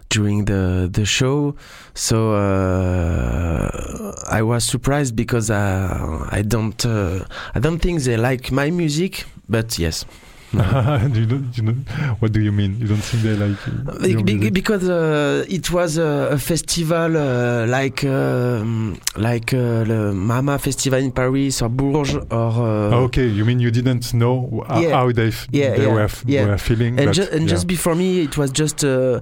during 0.10 0.46
the 0.46 0.90
the 0.92 1.06
show. 1.06 1.56
So 1.94 2.34
uh, 2.34 4.14
I 4.30 4.42
was 4.42 4.64
surprised 4.64 5.16
because 5.16 5.50
uh, 5.50 6.28
I 6.32 6.42
don't 6.42 6.86
uh, 6.86 7.26
I 7.56 7.60
don't 7.60 7.80
think 7.80 8.02
they 8.04 8.18
like 8.18 8.52
my 8.52 8.70
music, 8.72 9.26
but 9.48 9.78
yes. 9.80 10.06
you 10.52 11.26
don't, 11.28 11.56
you 11.56 11.62
don't, 11.64 11.86
what 12.22 12.32
do 12.32 12.42
you 12.42 12.52
mean? 12.52 12.76
You 12.80 12.88
don't 12.88 12.98
think 13.04 13.22
they 13.22 13.36
like 13.36 13.58
uh, 13.68 14.24
Be- 14.24 14.38
be- 14.40 14.50
because 14.50 14.90
uh, 14.90 15.46
it 15.48 15.70
was 15.70 16.00
a, 16.00 16.30
a 16.32 16.40
festival 16.40 17.16
uh, 17.16 17.68
like 17.68 18.04
um, 18.04 18.98
like 19.16 19.54
uh, 19.54 19.84
the 19.84 20.12
Mama 20.12 20.58
Festival 20.58 20.98
in 20.98 21.12
Paris 21.12 21.62
or 21.62 21.70
Bourges 21.70 22.16
or 22.16 22.24
uh, 22.32 22.90
Ah, 22.96 22.96
okay, 23.06 23.28
you 23.28 23.46
mean 23.46 23.60
you 23.60 23.70
didn't 23.70 24.12
know 24.16 24.66
Yeah. 24.82 24.90
how 24.98 25.12
they, 25.12 25.28
f- 25.28 25.46
Yeah, 25.52 25.76
they 25.76 25.84
yeah, 25.84 25.94
were, 25.94 26.48
were 26.48 26.58
feeling? 26.58 27.00
and, 27.00 27.14
ju- 27.14 27.30
and 27.32 27.48
just 27.48 27.68
before 27.68 27.94
me 27.94 28.24
it 28.24 28.36
was 28.36 28.50
just 28.50 28.84
uh, 28.84 29.20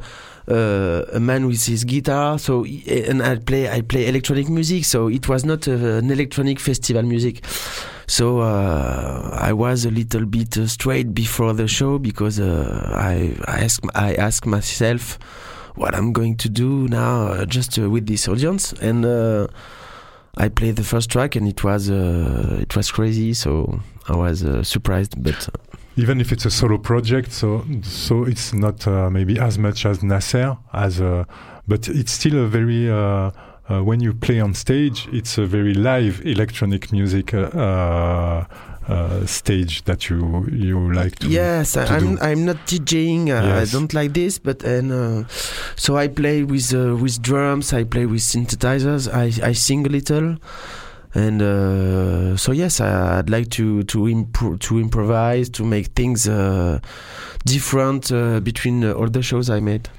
a 0.47 1.19
man 1.19 1.45
with 1.47 1.65
his 1.65 1.83
guitar. 1.83 2.39
So 2.39 2.65
and 2.65 3.21
I 3.21 3.35
play 3.37 3.69
I 3.69 3.81
play 3.81 4.07
electronic 4.07 4.49
music. 4.49 4.85
So 4.85 5.07
it 5.07 5.27
was 5.27 5.45
not 5.45 5.67
uh, 5.67 5.71
an 5.71 6.09
electronic 6.11 6.59
festival 6.59 7.03
music. 7.03 7.43
So 8.07 8.39
uh, 8.39 9.37
I 9.39 9.51
was 9.51 9.83
a 9.83 9.91
little 9.91 10.25
bit 10.25 10.57
uh, 10.57 10.67
straight 10.67 11.13
before 11.13 11.53
the 11.53 11.67
show 11.67 11.99
because 11.99 12.39
uh, 12.39 12.93
I 12.95 13.35
I 13.47 13.63
ask 13.65 13.83
I 13.95 14.15
ask 14.15 14.45
myself 14.45 15.19
what 15.75 15.93
I'm 15.93 16.11
going 16.13 16.37
to 16.37 16.49
do 16.49 16.87
now 16.87 17.27
uh, 17.27 17.45
just 17.45 17.77
uh, 17.77 17.89
with 17.89 18.07
this 18.07 18.27
audience. 18.27 18.73
And 18.73 19.05
uh, 19.05 19.47
I 20.37 20.49
played 20.49 20.75
the 20.75 20.83
first 20.83 21.09
track 21.09 21.35
and 21.35 21.47
it 21.47 21.63
was 21.63 21.89
uh, 21.89 22.57
it 22.61 22.75
was 22.75 22.91
crazy. 22.91 23.33
So 23.33 23.79
I 24.07 24.15
was 24.15 24.43
uh, 24.43 24.63
surprised 24.63 25.21
but 25.21 25.49
even 25.97 26.21
if 26.21 26.31
it's 26.31 26.45
a 26.45 26.51
solo 26.51 26.77
project, 26.77 27.31
so 27.31 27.65
so 27.83 28.23
it's 28.23 28.53
not 28.53 28.87
uh, 28.87 29.09
maybe 29.09 29.39
as 29.39 29.57
much 29.57 29.85
as 29.85 30.01
Nasser 30.03 30.57
as 30.73 30.99
a, 30.99 31.27
but 31.67 31.87
it's 31.89 32.11
still 32.11 32.37
a 32.45 32.47
very 32.47 32.89
uh, 32.89 33.31
uh, 33.69 33.81
when 33.83 33.99
you 33.99 34.13
play 34.13 34.39
on 34.39 34.53
stage, 34.53 35.07
it's 35.11 35.37
a 35.37 35.45
very 35.45 35.73
live 35.73 36.25
electronic 36.25 36.91
music 36.91 37.33
uh, 37.33 37.49
uh, 37.53 38.45
uh, 38.87 39.25
stage 39.25 39.83
that 39.83 40.09
you 40.09 40.47
you 40.49 40.93
like 40.93 41.15
to. 41.19 41.27
yes 41.27 41.73
to 41.73 41.81
I'm 41.81 42.15
do. 42.15 42.21
I'm 42.21 42.45
not 42.45 42.55
DJing 42.67 43.23
uh, 43.27 43.43
Yes. 43.43 43.69
I 43.69 43.77
don't 43.77 43.93
like 43.93 44.13
this 44.13 44.39
but 44.39 44.63
and 44.63 44.91
uh, 44.93 45.27
so 45.75 45.97
I 45.97 46.07
play 46.07 46.43
with 46.43 46.73
uh, 46.73 46.95
with 46.95 47.21
drums 47.21 47.73
I 47.73 47.83
play 47.83 48.05
with 48.05 48.21
synthesizers 48.21 49.09
I 49.13 49.25
I 49.45 49.51
sing 49.53 49.85
a 49.85 49.89
little 49.89 50.37
and 51.13 51.41
uh, 51.41 52.35
so 52.37 52.51
yes 52.51 52.79
I, 52.79 53.19
I'd 53.19 53.29
like 53.29 53.49
to 53.51 53.83
to 53.83 54.25
to 54.57 54.79
improvise 54.79 55.49
to 55.49 55.63
make 55.63 55.87
things 55.87 56.27
uh, 56.27 56.79
different 57.45 58.11
uh, 58.11 58.39
between 58.39 58.83
uh, 58.83 58.93
all 58.93 59.07
the 59.07 59.21
shows 59.21 59.49
I 59.49 59.59
made 59.59 59.89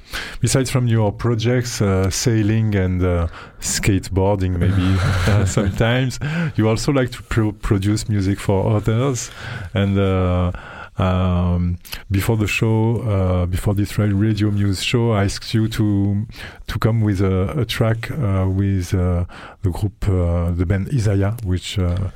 Besides 0.41 0.71
from 0.71 0.87
your 0.87 1.13
projects, 1.13 1.83
uh, 1.83 2.11
sailing 2.11 2.75
and 2.75 3.03
uh, 3.03 3.29
skateboarding, 3.61 4.59
maybe 4.59 4.97
uh, 5.27 5.45
sometimes 5.45 6.19
you 6.57 6.69
also 6.69 6.93
like 6.93 7.11
to 7.11 7.23
pro- 7.25 7.53
produce 7.53 8.09
music 8.09 8.39
for 8.39 8.75
others. 8.77 9.31
And 9.75 9.99
uh, 9.99 10.53
Um, 10.99 11.79
before 12.11 12.37
the 12.37 12.49
show, 12.49 13.03
uh, 13.03 13.47
before 13.47 13.75
this 13.75 13.97
Radio 13.99 14.51
Muse 14.51 14.83
show, 14.83 15.13
I 15.13 15.25
asked 15.25 15.55
you 15.55 15.69
to 15.69 16.27
to 16.67 16.79
come 16.79 17.01
with 17.01 17.21
a, 17.21 17.61
a 17.61 17.65
track 17.65 18.11
uh, 18.11 18.47
with 18.49 18.95
uh, 18.95 19.25
the 19.63 19.71
group, 19.71 20.09
uh, 20.09 20.51
the 20.51 20.67
band 20.67 20.89
Isaya, 20.89 21.45
which 21.45 21.79
uh, 21.79 22.11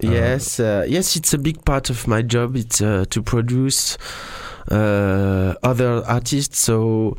yes, 0.00 0.58
uh, 0.58 0.86
yes, 0.88 1.16
it's 1.16 1.34
a 1.34 1.38
big 1.38 1.64
part 1.64 1.90
of 1.90 2.06
my 2.08 2.22
job. 2.22 2.56
It's 2.56 2.78
to 2.78 3.22
produce 3.22 3.98
uh, 4.70 5.54
other 5.62 6.02
artists. 6.06 6.58
So 6.58 7.16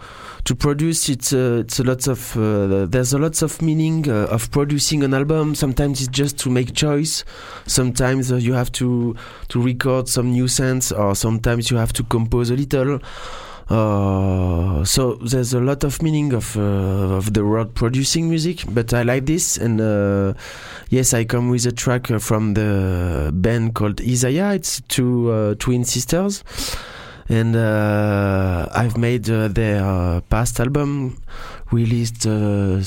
to 0.47 0.55
produce, 0.55 1.09
it's 1.09 1.33
uh, 1.33 1.63
it's 1.65 1.77
a 1.77 1.83
lot 1.83 2.07
of 2.07 2.37
uh, 2.37 2.85
there's 2.85 3.11
a 3.11 3.17
lots 3.17 3.41
of 3.41 3.61
meaning 3.61 4.09
uh, 4.09 4.27
of 4.31 4.49
producing 4.49 5.03
an 5.03 5.13
album. 5.13 5.55
Sometimes 5.55 5.99
it's 5.99 6.09
just 6.09 6.39
to 6.39 6.49
make 6.49 6.73
choice. 6.73 7.25
Sometimes 7.65 8.31
uh, 8.31 8.37
you 8.37 8.53
have 8.53 8.71
to 8.71 9.13
to 9.49 9.61
record 9.61 10.07
some 10.07 10.31
new 10.31 10.47
sense, 10.47 10.93
or 10.93 11.15
sometimes 11.15 11.69
you 11.69 11.75
have 11.75 11.91
to 11.91 12.03
compose 12.03 12.49
a 12.49 12.55
little. 12.55 13.01
Uh, 13.69 14.85
so 14.85 15.15
there's 15.15 15.53
a 15.53 15.59
lot 15.59 15.83
of 15.83 16.01
meaning 16.01 16.31
of 16.31 16.55
uh, 16.55 17.17
of 17.17 17.33
the 17.33 17.43
word 17.43 17.75
producing 17.75 18.29
music, 18.29 18.63
but 18.69 18.93
I 18.93 19.03
like 19.03 19.25
this, 19.25 19.57
and 19.57 19.81
uh, 19.81 20.33
yes, 20.89 21.13
I 21.13 21.25
come 21.25 21.49
with 21.49 21.65
a 21.65 21.73
track 21.73 22.07
from 22.21 22.53
the 22.53 23.31
band 23.33 23.75
called 23.75 23.97
Isaya. 23.97 24.55
It's 24.55 24.79
two 24.87 25.55
twin 25.59 25.83
sisters, 25.83 26.41
and 27.29 27.55
uh, 27.55 28.67
I've 28.73 28.97
made 28.97 29.29
uh, 29.29 29.47
their 29.49 29.83
uh, 29.83 30.21
past 30.21 30.59
album 30.59 31.21
released 31.71 32.25
uh, 32.25 32.81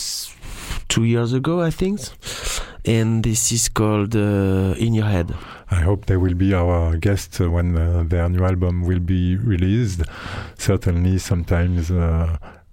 two 0.88 1.04
years 1.04 1.32
ago, 1.32 1.60
I 1.60 1.70
think, 1.70 2.00
and 2.84 3.22
this 3.22 3.52
is 3.52 3.68
called 3.68 4.16
uh, 4.16 4.74
In 4.78 4.94
Your 4.94 5.06
Head. 5.06 5.34
I 5.70 5.82
hope 5.82 6.06
they 6.06 6.16
will 6.16 6.34
be 6.34 6.54
our 6.54 6.96
guests 6.96 7.38
when 7.38 7.74
their 8.08 8.28
new 8.28 8.44
album 8.44 8.82
will 8.82 8.98
be 8.98 9.36
released. 9.36 10.02
Certainly, 10.58 11.18
sometimes 11.18 11.92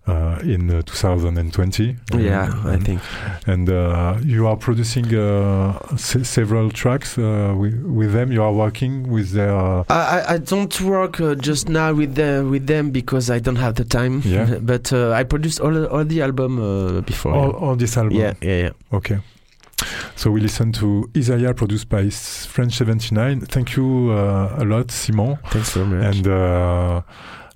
uh, 0.07 0.39
in 0.43 0.69
uh, 0.69 0.81
2020. 0.83 1.95
Yeah, 2.17 2.51
I 2.65 2.77
think. 2.77 3.01
And 3.45 3.69
uh, 3.69 4.17
you 4.23 4.47
are 4.47 4.55
producing 4.57 5.13
uh, 5.13 5.77
se- 5.97 6.23
several 6.23 6.69
tracks 6.71 7.17
uh, 7.17 7.53
with, 7.57 7.81
with 7.83 8.13
them. 8.13 8.31
You 8.31 8.43
are 8.43 8.53
working 8.53 9.09
with 9.09 9.31
their. 9.31 9.55
Uh, 9.55 9.83
I, 9.89 10.35
I- 10.35 10.37
don't 10.37 10.79
work 10.81 11.19
uh, 11.19 11.35
just 11.35 11.67
now 11.67 11.93
with 11.93 12.15
the, 12.15 12.47
with 12.49 12.67
them 12.67 12.91
because 12.91 13.29
I 13.29 13.39
don't 13.39 13.57
have 13.57 13.75
the 13.75 13.83
time. 13.85 14.21
Yeah. 14.23 14.59
but 14.61 14.93
uh, 14.93 15.11
I 15.11 15.23
produced 15.23 15.59
all 15.59 15.85
all 15.87 16.05
the 16.05 16.21
album 16.21 16.59
uh, 16.59 17.01
before. 17.01 17.33
all, 17.33 17.51
all 17.51 17.75
this 17.75 17.97
album. 17.97 18.17
yeah, 18.17 18.33
yeah, 18.41 18.57
yeah. 18.63 18.69
Okay. 18.93 19.19
So 20.15 20.31
we 20.31 20.41
listen 20.41 20.71
to 20.73 21.07
Isaya 21.13 21.55
produced 21.55 21.87
by 21.89 22.09
French 22.09 22.73
79. 22.77 23.41
Thank 23.41 23.75
you 23.75 24.09
uh, 24.11 24.55
a 24.57 24.65
lot, 24.65 24.89
Simon. 24.89 25.37
Thanks 25.51 25.73
very 25.73 25.85
much. 25.85 26.15
And 26.15 26.27
uh, 26.27 27.01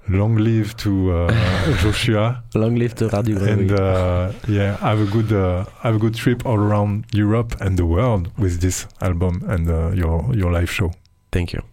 long 0.10 0.36
live 0.36 0.76
to 0.78 1.12
uh, 1.12 1.76
Joshua. 1.82 2.44
Long 2.56 2.76
live 2.76 2.96
to 2.96 3.08
Radio 3.10 3.38
And 3.44 3.72
uh, 3.72 4.32
yeah, 4.48 4.78
have 4.78 5.00
a 5.00 5.06
good 5.06 5.32
uh, 5.32 5.66
have 5.82 5.96
a 5.96 6.00
good 6.00 6.16
trip 6.16 6.46
all 6.46 6.58
around 6.58 7.06
Europe 7.14 7.56
and 7.62 7.78
the 7.78 7.86
world 7.86 8.30
with 8.38 8.62
this 8.62 8.88
album 9.02 9.44
and 9.48 9.70
uh, 9.70 9.92
your 9.92 10.34
your 10.36 10.52
live 10.52 10.70
show. 10.70 10.92
Thank 11.32 11.54
you. 11.54 11.71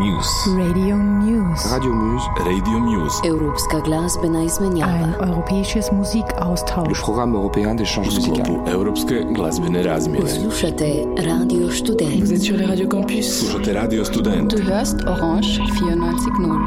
Muse. 0.00 0.32
Radio 0.58 0.96
Muse. 0.96 1.68
Radio 1.74 1.92
Muse, 1.94 2.24
Radio 2.46 2.78
Muse. 2.80 3.16
Europska 3.24 3.78
glazbena 3.84 4.38
Ein 4.38 4.44
izmenjava. 4.46 5.06
europäisches 5.26 5.90
le 5.90 5.96
Musikaustausch. 5.96 7.00
programme 7.02 7.34
européen 7.34 7.74
d'échange 7.76 8.06
musical. 8.14 8.68
Europske 8.72 9.14
glazbene 9.34 9.82
razmjene. 9.82 10.28
Slušate 10.28 11.04
Radio 11.30 11.60
Vous 11.66 11.76
Student. 11.76 12.30
êtes 12.32 12.42
sur 12.42 12.56
les 12.56 12.66
radios 12.66 12.88
campus. 12.88 13.26
Slušate 13.40 13.72
Radio 13.80 14.04
Student. 14.04 14.50
Du 14.56 14.62
hörst 14.62 14.96
Orange 15.06 15.60
94.0. 15.60 16.60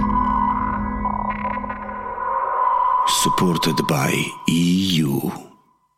Supported 3.24 3.76
by 3.88 4.12
EU. 4.48 5.30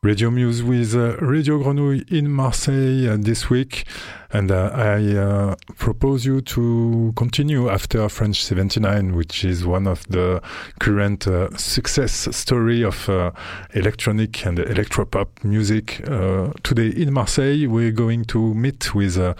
Radio 0.03 0.29
Muse 0.31 0.63
with 0.63 0.93
uh, 0.95 1.17
Radio 1.31 1.57
Grenouille 1.57 2.03
in 2.11 2.27
Marseille 2.29 3.07
uh, 3.09 3.17
this 3.17 3.49
week. 3.49 3.85
And 4.35 4.51
uh, 4.51 4.69
I 4.73 5.15
uh, 5.15 5.55
propose 5.77 6.25
you 6.25 6.41
to 6.41 7.13
continue 7.15 7.69
after 7.69 8.09
French 8.09 8.43
79, 8.43 9.15
which 9.15 9.45
is 9.45 9.65
one 9.65 9.87
of 9.87 10.05
the 10.09 10.41
current 10.81 11.25
uh, 11.25 11.55
success 11.55 12.27
story 12.35 12.83
of 12.83 13.07
uh, 13.07 13.31
electronic 13.75 14.45
and 14.45 14.57
electropop 14.57 15.41
music. 15.45 16.01
Uh, 16.09 16.51
today 16.63 16.89
in 16.89 17.13
Marseille, 17.13 17.65
we're 17.69 17.93
going 17.93 18.25
to 18.25 18.53
meet 18.53 18.93
with 18.93 19.17
uh, 19.17 19.35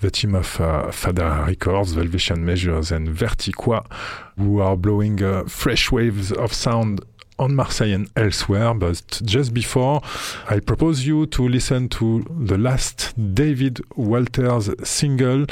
the 0.00 0.10
team 0.10 0.34
of 0.34 0.46
Fada 0.46 1.46
Records, 1.46 1.94
Velvetian 1.94 2.40
Measures, 2.40 2.92
and 2.92 3.08
Vertiqua, 3.08 3.90
who 4.36 4.60
are 4.60 4.76
blowing 4.76 5.48
fresh 5.48 5.90
waves 5.90 6.32
of 6.32 6.52
sound 6.52 7.00
on 7.38 7.54
Marseille 7.54 7.92
and 7.92 8.10
elsewhere. 8.16 8.74
But 8.74 9.20
just 9.24 9.54
before, 9.54 10.02
I 10.48 10.60
propose 10.60 11.06
you 11.06 11.26
to 11.26 11.48
listen 11.48 11.88
to 11.90 12.24
the 12.28 12.58
last 12.58 13.14
David 13.34 13.80
Walters 13.96 14.70
single. 14.82 15.46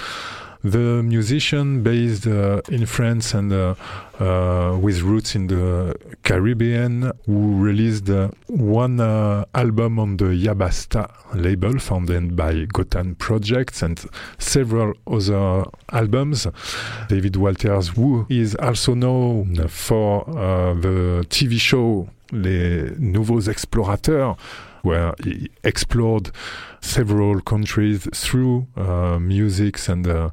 The 0.65 1.03
musician 1.03 1.83
based 1.83 2.27
uh, 2.27 2.61
in 2.69 2.87
France 2.87 3.35
and 3.35 3.53
uh, 3.53 3.75
uh, 4.21 4.79
with 4.81 5.03
roots 5.03 5.35
in 5.35 5.49
the 5.49 5.97
Caribbean, 6.23 7.11
who 7.27 7.59
released 7.59 8.09
one 8.47 9.01
album 9.01 9.99
on 9.99 10.19
the 10.19 10.27
Yabasta 10.27 11.11
label, 11.35 11.81
founded 11.81 12.37
by 12.37 12.67
Gotan 12.73 13.17
Projects, 13.17 13.83
and 13.83 14.05
several 14.39 14.95
other 15.09 15.65
albums. 15.91 16.47
David 17.09 17.35
Walters, 17.35 17.89
who 17.89 18.25
is 18.29 18.55
also 18.55 18.95
known 18.95 19.67
for 19.67 20.25
the 20.27 21.27
TV 21.29 21.59
show 21.59 22.09
Les 22.31 22.91
Nouveaux 22.99 23.49
Explorateurs, 23.49 24.37
where 24.83 25.15
he 25.23 25.51
explored 25.65 26.31
several 26.81 27.41
countries 27.41 28.09
through 28.13 28.67
uh, 28.77 29.19
musics 29.19 29.89
and 29.89 30.07
uh, 30.07 30.31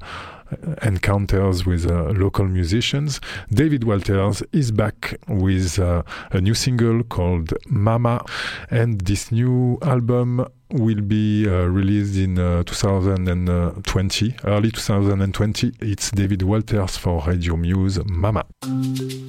encounters 0.81 1.65
with 1.65 1.85
uh, 1.89 2.05
local 2.12 2.45
musicians. 2.45 3.19
David 3.51 3.83
Walters 3.83 4.43
is 4.51 4.71
back 4.71 5.19
with 5.27 5.79
uh, 5.79 6.03
a 6.31 6.41
new 6.41 6.53
single 6.53 7.03
called 7.03 7.53
Mama, 7.67 8.23
and 8.69 9.01
this 9.01 9.31
new 9.31 9.77
album 9.81 10.45
will 10.71 11.01
be 11.01 11.47
uh, 11.47 11.65
released 11.65 12.15
in 12.17 12.38
uh, 12.38 12.63
2020, 12.63 14.35
early 14.45 14.71
2020. 14.71 15.71
It's 15.81 16.12
David 16.12 16.43
Walters 16.43 16.97
for 16.97 17.23
Radio 17.25 17.55
Muse, 17.55 17.99
Mama. 18.05 18.45
Mama 18.65 19.29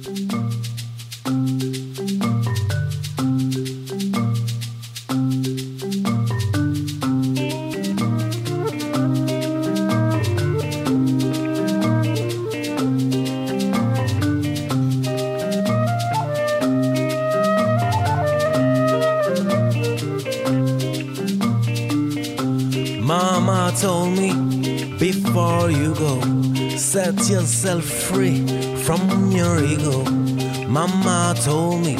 free 27.79 28.41
from 28.77 29.31
your 29.31 29.63
ego. 29.63 30.03
Mama 30.67 31.35
told 31.43 31.85
me, 31.85 31.95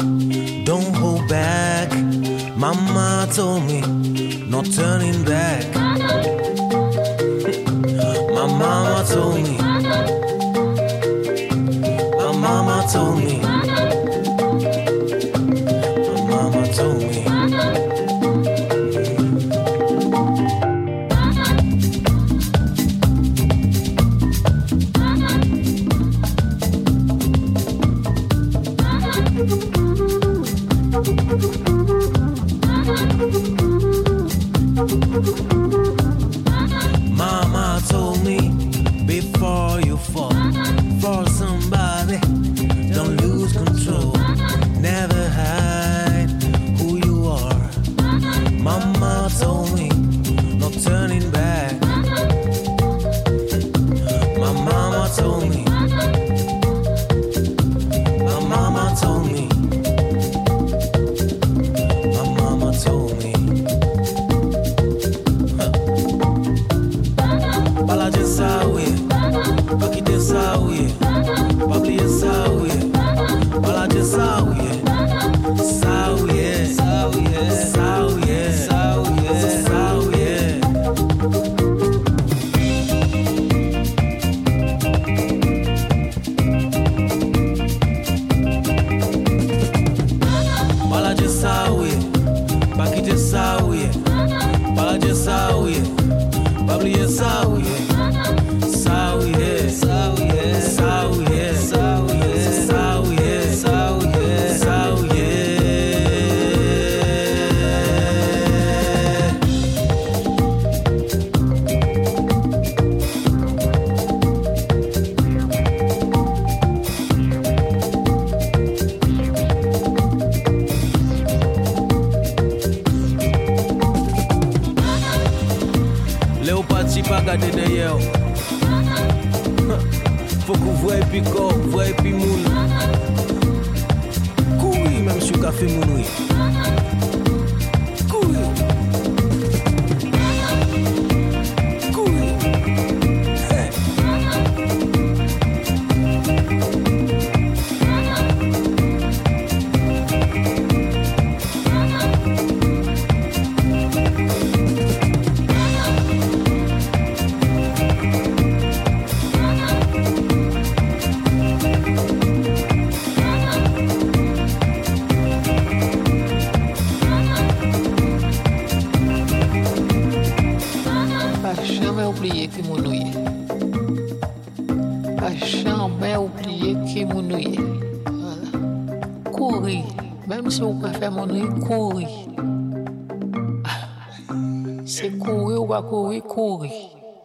C'est 184.84 185.10
ou. 185.10 185.68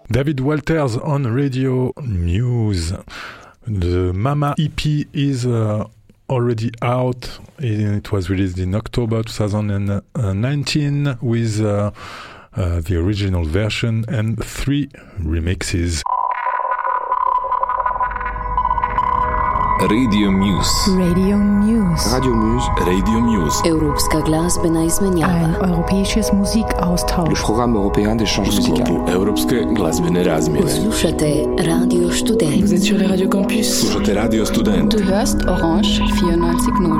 David 0.10 0.39
Walters 0.39 0.97
on 1.03 1.23
Radio 1.23 1.93
Muse. 2.03 2.95
The 3.65 4.13
Mama 4.13 4.53
EP 4.60 5.07
is 5.13 5.45
uh, 5.45 5.86
already 6.29 6.71
out. 6.81 7.39
It 7.60 8.12
was 8.12 8.29
released 8.29 8.60
in 8.60 8.75
October 8.75 9.23
2019 9.23 11.17
with 11.21 11.60
uh, 11.60 11.91
uh, 12.55 12.81
the 12.81 12.97
original 12.97 13.45
version 13.45 14.05
and 14.07 14.38
three 14.43 14.89
remixes. 15.19 16.03
Radio 19.82 20.32
Muse. 20.32 20.90
Radio 20.98 21.38
Muse. 21.38 22.10
Radio 22.10 22.34
Muse, 22.36 22.68
Radio 22.86 23.20
Muse. 23.22 23.62
Europska 23.66 24.20
glazbena 24.20 24.80
Ein 24.80 24.86
izmenjava. 24.88 25.50
europäisches 25.68 26.32
le 26.32 26.38
Musikaustausch. 26.38 27.42
programme 27.44 27.76
européen 27.78 28.16
d'échange 28.18 28.46
musical. 28.56 28.98
Europske 29.13 29.56
glazbene 29.76 30.24
razmjene. 30.24 30.70
Slušate 30.70 31.46
Radio 31.58 32.08
Vous 32.08 32.18
Student. 32.18 32.72
êtes 32.74 32.84
sur 32.84 32.98
les 32.98 33.08
Radio 33.08 33.30
Campus. 33.30 33.68
Slušate 33.80 34.13
Radio 34.22 34.46
Student. 34.46 34.92
Du 34.98 35.04
hörst 35.04 35.38
Orange 35.48 36.02
94.0. 36.02 36.98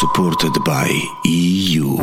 Supported 0.00 0.52
by 0.64 0.90
EU. 1.24 1.96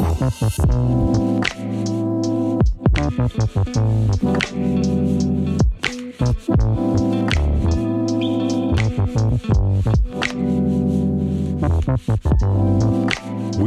We 6.24 6.30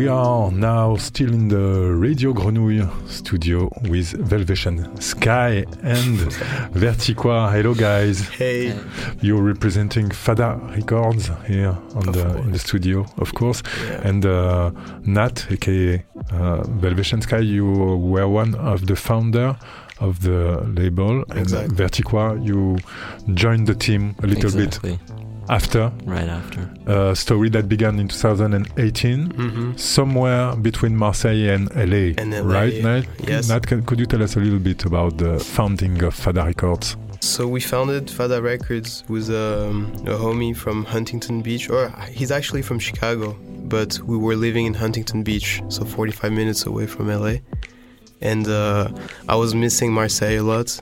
are 0.08 0.50
now 0.50 0.96
still 0.96 1.34
in 1.34 1.48
the 1.48 1.92
Radio 1.94 2.32
Grenouille 2.32 2.88
studio 3.10 3.68
with 3.82 4.12
Velvation 4.12 4.98
Sky 5.02 5.66
and 5.82 6.18
Vertiqua. 6.72 7.52
Hello, 7.52 7.74
guys. 7.74 8.26
Hey. 8.28 8.74
You're 9.20 9.42
representing 9.42 10.10
Fada 10.10 10.58
Records 10.74 11.30
here 11.46 11.76
on 11.94 12.12
the, 12.12 12.38
in 12.38 12.52
the 12.52 12.58
studio, 12.58 13.04
of 13.18 13.34
course. 13.34 13.62
And 14.02 14.24
uh, 14.24 14.70
Nat, 15.04 15.46
aka 15.50 16.02
uh, 16.32 16.62
Velvation 16.68 17.20
Sky, 17.20 17.40
you 17.40 17.70
were 17.70 18.28
one 18.28 18.54
of 18.54 18.86
the 18.86 18.96
founder 18.96 19.58
of 20.00 20.22
the 20.22 20.60
label. 20.76 21.22
Exactly. 21.34 21.64
And 21.68 21.72
Vertiqua, 21.76 22.44
you 22.46 22.78
joined 23.34 23.66
the 23.66 23.74
team 23.74 24.14
a 24.22 24.26
little 24.26 24.44
exactly. 24.60 24.92
bit 24.92 25.00
after. 25.48 25.92
Right 26.04 26.28
after. 26.28 26.68
A 26.86 27.14
story 27.16 27.48
that 27.50 27.68
began 27.68 27.98
in 27.98 28.08
2018, 28.08 29.28
Mm-hmm. 29.32 29.76
somewhere 29.76 30.56
between 30.56 30.96
Marseille 30.96 31.48
and 31.50 31.74
LA. 31.76 32.14
And 32.22 32.32
LA, 32.32 32.40
right, 32.52 32.82
Nat? 32.82 33.06
yes. 33.26 33.48
Nat, 33.48 33.66
can, 33.66 33.82
could 33.84 33.98
you 34.00 34.06
tell 34.06 34.22
us 34.22 34.36
a 34.36 34.40
little 34.40 34.58
bit 34.58 34.84
about 34.84 35.18
the 35.18 35.38
founding 35.38 36.02
of 36.02 36.14
Fada 36.14 36.44
Records? 36.44 36.96
So 37.20 37.48
we 37.48 37.60
founded 37.60 38.10
Fada 38.10 38.42
Records 38.42 39.02
with 39.08 39.30
um, 39.30 39.92
a 40.06 40.10
homie 40.16 40.54
from 40.56 40.84
Huntington 40.84 41.42
Beach, 41.42 41.70
or 41.70 41.90
he's 42.10 42.30
actually 42.30 42.62
from 42.62 42.78
Chicago, 42.78 43.36
but 43.64 43.98
we 44.00 44.16
were 44.16 44.36
living 44.36 44.66
in 44.66 44.74
Huntington 44.74 45.22
Beach, 45.22 45.60
so 45.68 45.84
45 45.84 46.32
minutes 46.32 46.66
away 46.66 46.86
from 46.86 47.08
LA. 47.08 47.36
And 48.20 48.48
uh, 48.48 48.88
I 49.28 49.36
was 49.36 49.54
missing 49.54 49.92
Marseille 49.92 50.38
a 50.40 50.42
lot. 50.42 50.80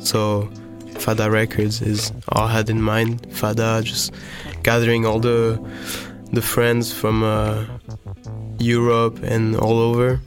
So 0.00 0.48
Fada 0.98 1.30
Records 1.30 1.82
is 1.82 2.12
all 2.28 2.46
I 2.46 2.52
had 2.52 2.70
in 2.70 2.80
mind. 2.80 3.26
Fada, 3.32 3.80
just 3.84 4.12
gathering 4.62 5.04
all 5.06 5.20
the 5.20 5.58
the 6.32 6.42
friends 6.42 6.92
from 6.92 7.22
uh, 7.22 7.64
Europe 8.58 9.20
and 9.22 9.56
all 9.56 9.78
over. 9.78 10.20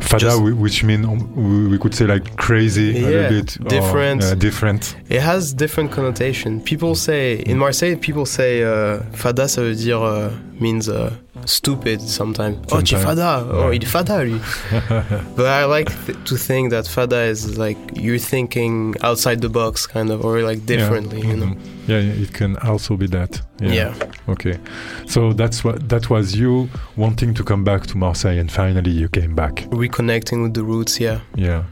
Fada, 0.00 0.18
Just- 0.24 0.40
whi- 0.42 0.52
which 0.54 0.82
mean 0.82 1.04
um, 1.04 1.18
we- 1.36 1.68
we 1.68 1.78
could 1.78 1.94
say 1.94 2.06
like 2.06 2.36
crazy, 2.36 2.98
a 2.98 3.06
little 3.06 3.28
bit 3.30 3.56
or, 3.60 3.68
different. 3.68 4.38
different. 4.40 4.96
It 5.08 5.20
has 5.20 5.52
different 5.54 5.92
connotation. 5.92 6.60
People 6.60 6.94
say 6.96 7.36
in 7.46 7.56
Marseille, 7.58 7.96
people 7.96 8.26
say 8.26 8.62
uh, 8.64 8.98
fada, 9.12 9.46
ça 9.46 9.62
veut 9.62 9.74
dire 9.76 10.02
uh, 10.02 10.30
means 10.58 10.88
uh, 10.88 11.10
stupid 11.46 12.00
sometimes. 12.00 12.56
Oh, 12.72 12.80
tu 12.80 12.94
es 12.94 13.00
Sometimes. 13.02 13.04
fada. 13.04 13.46
Oh, 13.50 13.68
Ouais. 13.68 13.76
il 13.76 13.86
fada 13.86 14.22
lui. 14.24 14.40
but 15.36 15.46
I 15.46 15.64
like 15.64 15.90
th- 16.06 16.18
to 16.24 16.36
think 16.36 16.70
that 16.70 16.86
fada 16.86 17.24
is 17.30 17.56
like 17.58 17.78
you're 17.94 18.18
thinking 18.18 18.94
outside 19.02 19.40
the 19.40 19.48
box, 19.48 19.86
kind 19.86 20.10
of, 20.10 20.24
or 20.24 20.40
like 20.42 20.64
differently. 20.66 21.20
Yeah. 21.20 21.28
You 21.30 21.36
know. 21.36 21.46
mhm. 21.46 21.58
Yeah, 21.88 21.98
it 21.98 22.32
can 22.32 22.56
also 22.58 22.96
be 22.96 23.06
that. 23.08 23.40
Yeah. 23.60 23.72
Yeah. 23.72 23.94
Okay. 24.28 24.58
So 25.06 25.32
that's 25.32 25.64
what 25.64 25.88
that 25.88 26.08
was 26.10 26.34
you 26.36 26.68
wanting 26.96 27.34
to 27.34 27.42
come 27.44 27.64
back 27.64 27.86
to 27.88 27.96
Marseille, 27.98 28.38
and 28.38 28.50
finally 28.50 28.90
you 28.92 29.08
came 29.08 29.34
back. 29.34 29.66
Reconnecting 29.70 30.42
with 30.42 30.54
the 30.54 30.62
roots. 30.62 31.00
Yeah. 31.00 31.20
Yeah. 31.36 31.64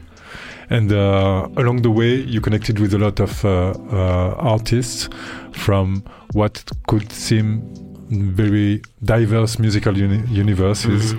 And 0.71 0.91
uh, 0.91 1.47
along 1.57 1.81
the 1.81 1.89
way, 1.89 2.15
you 2.15 2.41
connected 2.41 2.77
with 2.79 2.93
a 2.93 2.97
lot 2.99 3.19
of 3.19 3.43
uh, 3.43 3.73
uh, 3.91 4.35
artists 4.37 5.09
from 5.51 6.03
what 6.33 6.63
could 6.87 7.11
seem 7.11 7.61
very 8.09 8.81
diverse 9.03 9.59
musical 9.59 9.97
uni- 9.97 10.25
universes. 10.29 11.13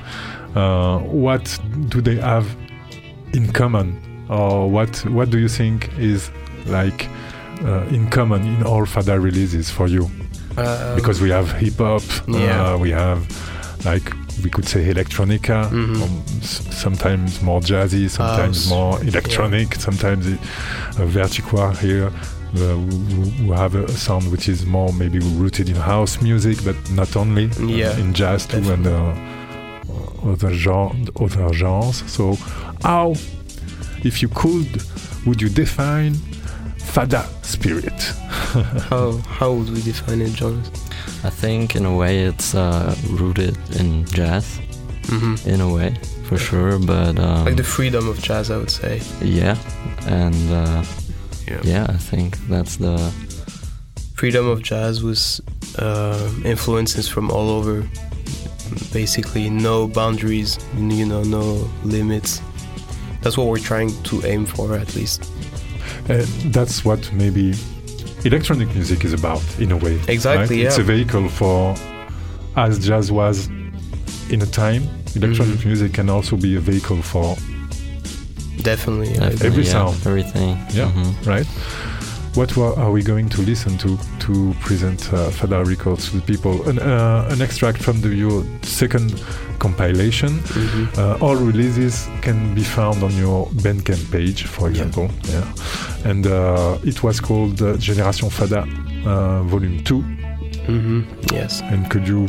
Uh, 0.55 0.99
what 1.01 1.59
do 1.89 2.01
they 2.01 2.17
have 2.17 2.47
in 3.33 3.53
common, 3.53 3.97
or 4.29 4.69
what 4.71 5.05
what 5.07 5.31
do 5.31 5.39
you 5.39 5.49
think 5.49 5.89
is 5.99 6.31
like 6.67 7.09
uh, 7.65 7.85
in 7.91 8.09
common 8.11 8.43
in 8.47 8.63
all 8.65 8.85
Fada 8.87 9.19
releases 9.21 9.71
for 9.71 9.87
you? 9.89 10.11
Um, 10.57 10.97
because 10.97 11.21
we 11.23 11.31
have 11.31 11.53
hip 11.53 11.79
hop, 11.79 12.03
Yeah. 12.27 12.73
uh, 12.75 12.79
we 12.79 12.91
have 12.91 13.21
like 13.85 14.13
we 14.43 14.51
could 14.51 14.67
say 14.67 14.85
electronica, 14.93 15.69
Mhm. 15.71 16.03
um, 16.03 16.23
s- 16.43 16.67
sometimes 16.77 17.41
more 17.43 17.61
jazzy, 17.61 18.09
sometimes 18.11 18.65
House, 18.65 18.69
more 18.71 19.01
electronic, 19.05 19.75
sometimes 19.77 20.27
it, 20.27 20.39
uh, 20.99 21.07
vertiqua 21.07 21.77
here. 21.79 22.11
Uh, 22.55 22.75
who, 22.75 23.31
who 23.47 23.53
have 23.53 23.75
a 23.77 23.89
sound 23.93 24.31
which 24.33 24.49
is 24.49 24.67
more 24.67 24.93
maybe 24.93 25.19
rooted 25.39 25.69
in 25.69 25.77
house 25.77 26.21
music, 26.21 26.59
but 26.65 26.75
not 26.91 27.15
only 27.17 27.45
uh, 27.47 27.63
Yeah, 27.65 27.97
in 27.99 28.13
jazz 28.13 28.47
too 28.47 28.59
and 28.73 28.87
uh, 28.87 29.15
other 30.25 30.53
genre, 30.53 30.97
other 31.21 31.53
genres. 31.53 32.03
So, 32.11 32.37
how, 32.83 33.13
if 34.05 34.21
you 34.23 34.29
could, 34.29 34.83
would 35.27 35.41
you 35.41 35.49
define 35.49 36.15
Fada 36.79 37.25
spirit? 37.43 38.01
how 38.91 39.13
how 39.39 39.53
would 39.53 39.71
we 39.71 39.81
define 39.83 40.21
it, 40.21 40.33
John? 40.35 40.61
I 41.23 41.31
think 41.31 41.77
in 41.77 41.85
a 41.87 41.95
way 41.95 42.25
it's 42.25 42.55
uh, 42.55 42.95
rooted 43.11 43.57
in 43.79 44.05
jazz, 44.07 44.59
hmm 45.09 45.37
in 45.47 45.61
a 45.61 45.69
way, 45.73 45.95
for 46.25 46.37
sure. 46.39 46.79
But 46.81 47.17
um, 47.19 47.45
Like 47.45 47.57
the 47.57 47.63
freedom 47.77 48.09
of 48.09 48.21
jazz, 48.21 48.51
I 48.51 48.57
would 48.57 48.71
say. 48.71 49.01
yeah, 49.23 49.57
and 50.07 50.51
uh, 50.51 50.83
Yeah. 51.51 51.61
yeah, 51.65 51.87
I 51.89 51.97
think 52.11 52.39
that's 52.49 52.77
the 52.77 52.97
freedom 54.15 54.47
of 54.47 54.63
jazz 54.63 55.03
was 55.03 55.41
uh, 55.79 56.31
influences 56.45 57.09
from 57.09 57.31
all 57.31 57.49
over 57.51 57.85
basically 58.93 59.51
no 59.51 59.89
boundaries 59.89 60.59
you 60.77 61.05
know 61.07 61.23
no 61.25 61.69
limits 61.85 62.41
that's 63.23 63.37
what 63.37 63.47
we're 63.49 63.59
trying 63.73 63.91
to 64.05 64.25
aim 64.25 64.47
for 64.47 64.75
at 64.77 64.95
least 64.95 65.25
Uh, 66.09 66.25
that's 66.53 66.85
what 66.85 67.13
maybe 67.13 67.55
electronic 68.25 68.69
music 68.75 69.05
is 69.05 69.13
about 69.13 69.43
in 69.59 69.71
a 69.73 69.77
way. 69.77 70.01
Exactly, 70.09 70.57
right? 70.59 70.67
It's 70.67 70.79
a 70.79 70.83
vehicle 70.83 71.29
for, 71.29 71.75
as 72.57 72.79
jazz 72.85 73.11
was 73.13 73.49
in 74.31 74.41
a 74.43 74.47
time, 74.47 74.83
electronic 75.15 75.59
Mhm. 75.59 75.67
music 75.67 75.93
can 75.95 76.09
also 76.11 76.37
be 76.37 76.57
a 76.57 76.61
vehicle 76.61 77.03
for, 77.03 77.37
definitely 78.63 79.11
I 79.19 79.31
definitely, 79.31 79.47
Every 79.47 79.65
yeah, 79.65 79.73
sound. 79.73 80.07
everything. 80.07 80.59
Yeah. 80.75 80.91
Mhm. 80.93 81.27
right? 81.27 81.47
What 82.35 82.57
wa- 82.57 82.75
are 82.77 82.93
we 82.93 83.03
going 83.03 83.29
to 83.31 83.43
listen 83.43 83.77
to 83.79 83.99
to 84.27 84.55
present 84.61 85.13
uh, 85.13 85.31
Fada 85.31 85.65
Records 85.65 86.11
to 86.11 86.17
the 86.17 86.23
people? 86.23 86.63
An, 86.69 86.79
uh, 86.79 87.29
an 87.33 87.41
extract 87.43 87.83
from 87.83 88.01
the, 88.01 88.09
your 88.15 88.45
second 88.63 89.13
compilation. 89.59 90.39
Mhm. 90.41 90.97
Uh, 90.97 91.17
all 91.27 91.37
releases 91.37 92.09
can 92.23 92.55
be 92.55 92.63
found 92.63 93.03
on 93.03 93.11
your 93.17 93.47
Bandcamp 93.63 94.11
page, 94.13 94.45
for 94.47 94.69
example. 94.71 95.09
Yeah. 95.29 95.45
And 96.11 96.27
uh, 96.27 96.79
it 96.85 97.03
was 97.03 97.21
called 97.21 97.61
uh, 97.63 97.77
Generation 97.79 98.31
Fada 98.31 98.63
uh, 99.07 99.43
Volume 99.51 99.83
2. 99.85 100.05
Mhm. 100.69 101.05
yes 101.33 101.63
And 101.63 101.89
could 101.91 102.07
you 102.07 102.29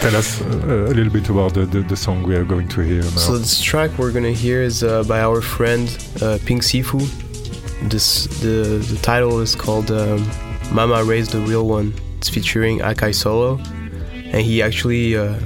tell 0.00 0.16
us 0.16 0.40
uh, 0.40 0.86
a 0.88 0.94
little 0.94 1.12
bit 1.12 1.28
about 1.28 1.54
the, 1.54 1.66
the, 1.66 1.80
the 1.80 1.96
song 1.96 2.22
we 2.22 2.34
are 2.34 2.44
going 2.44 2.68
to 2.68 2.80
hear 2.80 3.02
now? 3.02 3.10
so 3.10 3.38
this 3.38 3.60
track 3.60 3.90
we're 3.98 4.12
gonna 4.12 4.32
hear 4.32 4.62
is 4.62 4.82
uh, 4.82 5.02
by 5.04 5.20
our 5.20 5.40
friend 5.40 5.88
uh, 6.22 6.38
Pink 6.46 6.62
Siifu 6.62 7.00
this 7.88 8.26
the, 8.40 8.78
the 8.92 8.98
title 9.02 9.40
is 9.40 9.54
called 9.54 9.90
um, 9.90 10.26
Mama 10.72 11.04
Raised 11.04 11.32
the 11.32 11.40
Real 11.40 11.66
One 11.66 11.94
it's 12.18 12.28
featuring 12.28 12.78
Akai 12.78 13.14
Solo 13.14 13.58
and 14.32 14.42
he 14.42 14.62
actually 14.62 15.16
uh, 15.16 15.38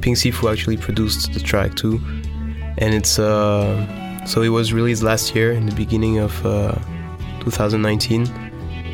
Pink 0.00 0.16
Siifu 0.16 0.50
actually 0.50 0.76
produced 0.76 1.32
the 1.32 1.40
track 1.40 1.74
too 1.76 2.00
and 2.78 2.94
it's 2.94 3.18
uh, 3.18 4.26
So 4.26 4.42
it 4.42 4.48
was 4.48 4.72
released 4.72 5.02
last 5.02 5.34
year 5.34 5.52
in 5.52 5.66
the 5.66 5.74
beginning 5.74 6.18
of 6.18 6.32
uh, 6.46 6.74
2019. 7.40 8.51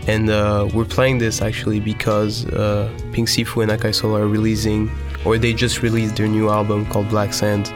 And 0.08 0.30
uh, 0.30 0.68
we're 0.72 0.86
playing 0.86 1.18
this 1.18 1.42
actually 1.42 1.80
because 1.80 2.46
uh, 2.46 2.88
Pink 3.12 3.28
Siifu 3.28 3.62
and 3.62 3.70
Akai 3.70 3.94
Solo 3.94 4.16
are 4.22 4.26
releasing, 4.26 4.90
or 5.24 5.36
they 5.36 5.52
just 5.52 5.82
released 5.82 6.16
their 6.16 6.28
new 6.28 6.48
album 6.48 6.86
called 6.86 7.08
Black 7.10 7.34
Sand. 7.34 7.72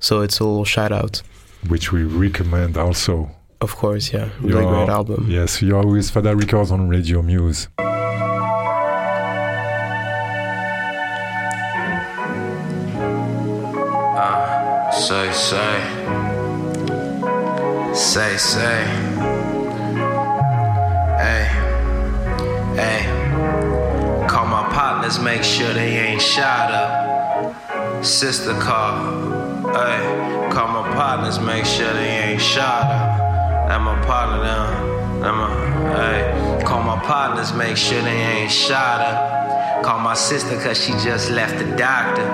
So 0.00 0.22
it's 0.22 0.40
a 0.40 0.44
little 0.44 0.64
shout 0.64 0.92
out. 0.92 1.20
Which 1.68 1.92
we 1.92 2.04
recommend 2.04 2.78
also. 2.78 3.30
Of 3.60 3.74
course, 3.76 4.12
yeah. 4.12 4.30
Really 4.40 4.62
You're- 4.62 4.76
great 4.76 4.88
album. 4.88 5.26
Yes, 5.28 5.60
you're 5.60 5.84
with 5.86 6.08
Fada 6.10 6.34
Records 6.34 6.70
on 6.70 6.88
Radio 6.88 7.20
Muse. 7.22 7.68
Say, 14.92 15.32
say. 15.32 15.80
Say, 17.94 18.36
say. 18.36 19.17
My 25.08 25.14
partners, 25.14 25.24
make 25.24 25.42
sure 25.42 25.72
they 25.72 25.96
ain't 25.96 26.20
shot 26.20 26.70
up. 26.70 28.04
Sister 28.04 28.52
call. 28.60 29.62
Hey, 29.72 30.50
call 30.52 30.68
my 30.68 30.92
partners, 30.94 31.38
make 31.40 31.64
sure 31.64 31.92
they 31.94 32.30
ain't 32.30 32.42
shot 32.42 32.84
up. 32.84 33.20
I'm 33.70 33.86
a 33.86 34.06
partner 34.06 34.42
them. 34.42 35.24
I'm 35.24 35.40
a, 35.40 35.96
hey. 35.96 36.64
Call 36.64 36.82
my 36.82 36.98
partners, 37.04 37.54
make 37.54 37.76
sure 37.76 38.02
they 38.02 38.20
ain't 38.20 38.52
shot 38.52 39.00
up. 39.00 39.82
Call 39.82 40.00
my 40.00 40.14
sister 40.14 40.60
cause 40.60 40.78
she 40.84 40.92
just 40.92 41.30
left 41.30 41.58
the 41.58 41.76
doctor. 41.76 42.28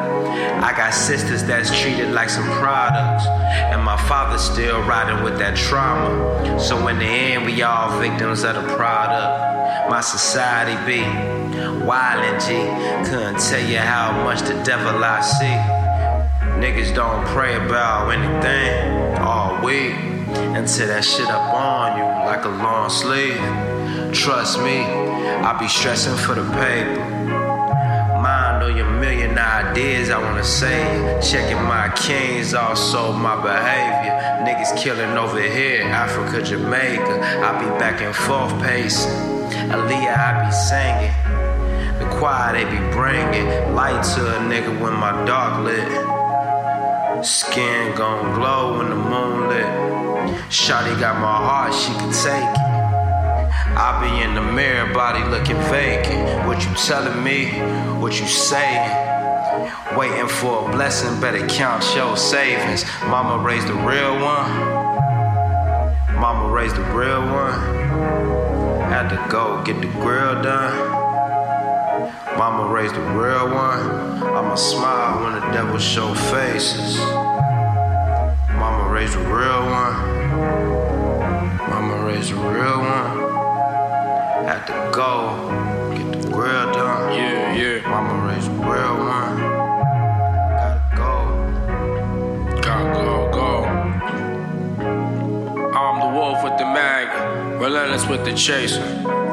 I 0.60 0.74
got 0.76 0.92
sisters 0.92 1.44
that's 1.44 1.70
treated 1.80 2.10
like 2.10 2.28
some 2.28 2.48
products. 2.58 3.26
And 3.72 3.82
my 3.84 3.96
father's 4.08 4.42
still 4.42 4.82
riding 4.82 5.22
with 5.22 5.38
that 5.38 5.56
trauma. 5.56 6.58
So 6.58 6.88
in 6.88 6.98
the 6.98 7.04
end, 7.04 7.44
we 7.44 7.62
all 7.62 8.00
victims 8.00 8.42
of 8.42 8.56
the 8.56 8.74
product. 8.74 9.90
My 9.90 10.00
society 10.00 10.74
be 10.86 11.43
wild 11.86 12.24
and 12.24 12.40
G. 12.40 12.48
Couldn't 13.08 13.40
tell 13.40 13.64
you 13.68 13.78
how 13.78 14.12
much 14.24 14.40
the 14.42 14.54
devil 14.64 15.02
I 15.02 15.20
see. 15.20 15.56
Niggas 16.60 16.94
don't 16.94 17.24
pray 17.26 17.56
about 17.56 18.10
anything 18.10 19.18
all 19.18 19.64
week 19.64 19.94
until 20.56 20.88
that 20.88 21.04
shit 21.04 21.28
up 21.28 21.54
on 21.54 21.98
you 21.98 22.04
like 22.04 22.44
a 22.44 22.48
long 22.48 22.90
sleeve. 22.90 23.40
Trust 24.14 24.58
me, 24.60 24.80
I 24.80 25.58
be 25.58 25.68
stressing 25.68 26.16
for 26.16 26.34
the 26.34 26.44
paper. 26.52 27.14
Your 28.74 28.90
million 28.90 29.38
ideas, 29.38 30.10
I 30.10 30.18
wanna 30.18 30.42
say. 30.42 30.82
Checking 31.22 31.62
my 31.62 31.90
kings, 31.94 32.54
also 32.54 33.12
my 33.12 33.36
behavior. 33.36 34.12
Niggas 34.44 34.76
killing 34.82 35.16
over 35.16 35.40
here, 35.40 35.82
Africa, 35.82 36.42
Jamaica. 36.42 37.20
I 37.46 37.62
be 37.62 37.68
back 37.78 38.00
and 38.00 38.16
forth 38.16 38.52
pacing. 38.60 39.12
Aaliyah, 39.70 40.18
I 40.18 40.44
be 40.44 40.50
singing. 40.50 41.23
The 41.98 42.06
choir 42.18 42.52
they 42.52 42.64
be 42.64 42.78
bringing. 42.92 43.74
Light 43.74 44.02
to 44.14 44.36
a 44.36 44.38
nigga 44.40 44.80
when 44.80 44.94
my 44.94 45.24
dark 45.24 45.64
lit. 45.64 45.88
Skin 47.24 47.94
gon' 47.94 48.34
glow 48.34 48.78
when 48.78 48.90
the 48.90 48.96
moon 48.96 49.48
lit. 49.48 49.94
Shawty 50.50 50.98
got 50.98 51.20
my 51.20 51.36
heart, 51.36 51.74
she 51.74 51.92
can 51.92 52.12
take 52.12 52.58
it. 52.58 52.64
I 53.76 53.98
be 54.02 54.22
in 54.22 54.34
the 54.34 54.42
mirror, 54.52 54.92
body 54.92 55.24
looking 55.30 55.56
vacant. 55.70 56.46
What 56.46 56.64
you 56.64 56.74
telling 56.74 57.22
me? 57.22 57.50
What 58.00 58.20
you 58.20 58.26
saying? 58.26 58.90
Waiting 59.96 60.28
for 60.28 60.68
a 60.68 60.72
blessing, 60.72 61.20
better 61.20 61.46
count 61.48 61.84
your 61.94 62.16
savings. 62.16 62.84
Mama 63.06 63.42
raised 63.42 63.68
the 63.68 63.74
real 63.74 64.14
one. 64.14 64.50
Mama 66.20 66.52
raised 66.52 66.76
the 66.76 66.82
real 66.82 67.20
one. 67.20 67.52
Had 68.90 69.08
to 69.08 69.30
go 69.30 69.62
get 69.64 69.80
the 69.80 69.88
grill 69.88 70.42
done. 70.42 71.03
Mama 72.36 72.70
raised 72.70 72.94
the 72.94 73.00
real 73.00 73.46
one. 73.48 74.22
I'ma 74.22 74.54
smile 74.56 75.22
when 75.24 75.32
the 75.40 75.52
devil 75.52 75.78
show 75.78 76.12
faces. 76.14 76.98
Mama 78.58 78.90
raised 78.92 79.14
the 79.14 79.20
real 79.20 79.64
one. 79.64 79.96
Mama 81.70 82.04
raised 82.06 82.30
the 82.30 82.36
real 82.36 82.78
one. 82.80 83.16
Had 84.44 84.66
to 84.66 84.90
go 84.94 85.48
get 85.96 86.22
the 86.22 86.28
grill 86.28 86.72
done. 86.72 87.14
Yeah, 87.14 87.54
yeah. 87.54 87.88
Mama 87.88 88.28
raised 88.28 88.48
the 88.48 88.54
real 88.54 88.96
one. 88.98 89.38
Gotta 90.60 90.96
go. 90.96 92.60
Gotta 92.60 92.92
go, 93.00 93.30
go. 93.32 93.64
I'm 95.72 96.00
the 96.00 96.18
wolf 96.18 96.44
with 96.44 96.58
the 96.58 96.64
mag, 96.64 97.08
relentless 97.60 98.06
with 98.06 98.24
the 98.26 98.34
chaser. 98.34 99.23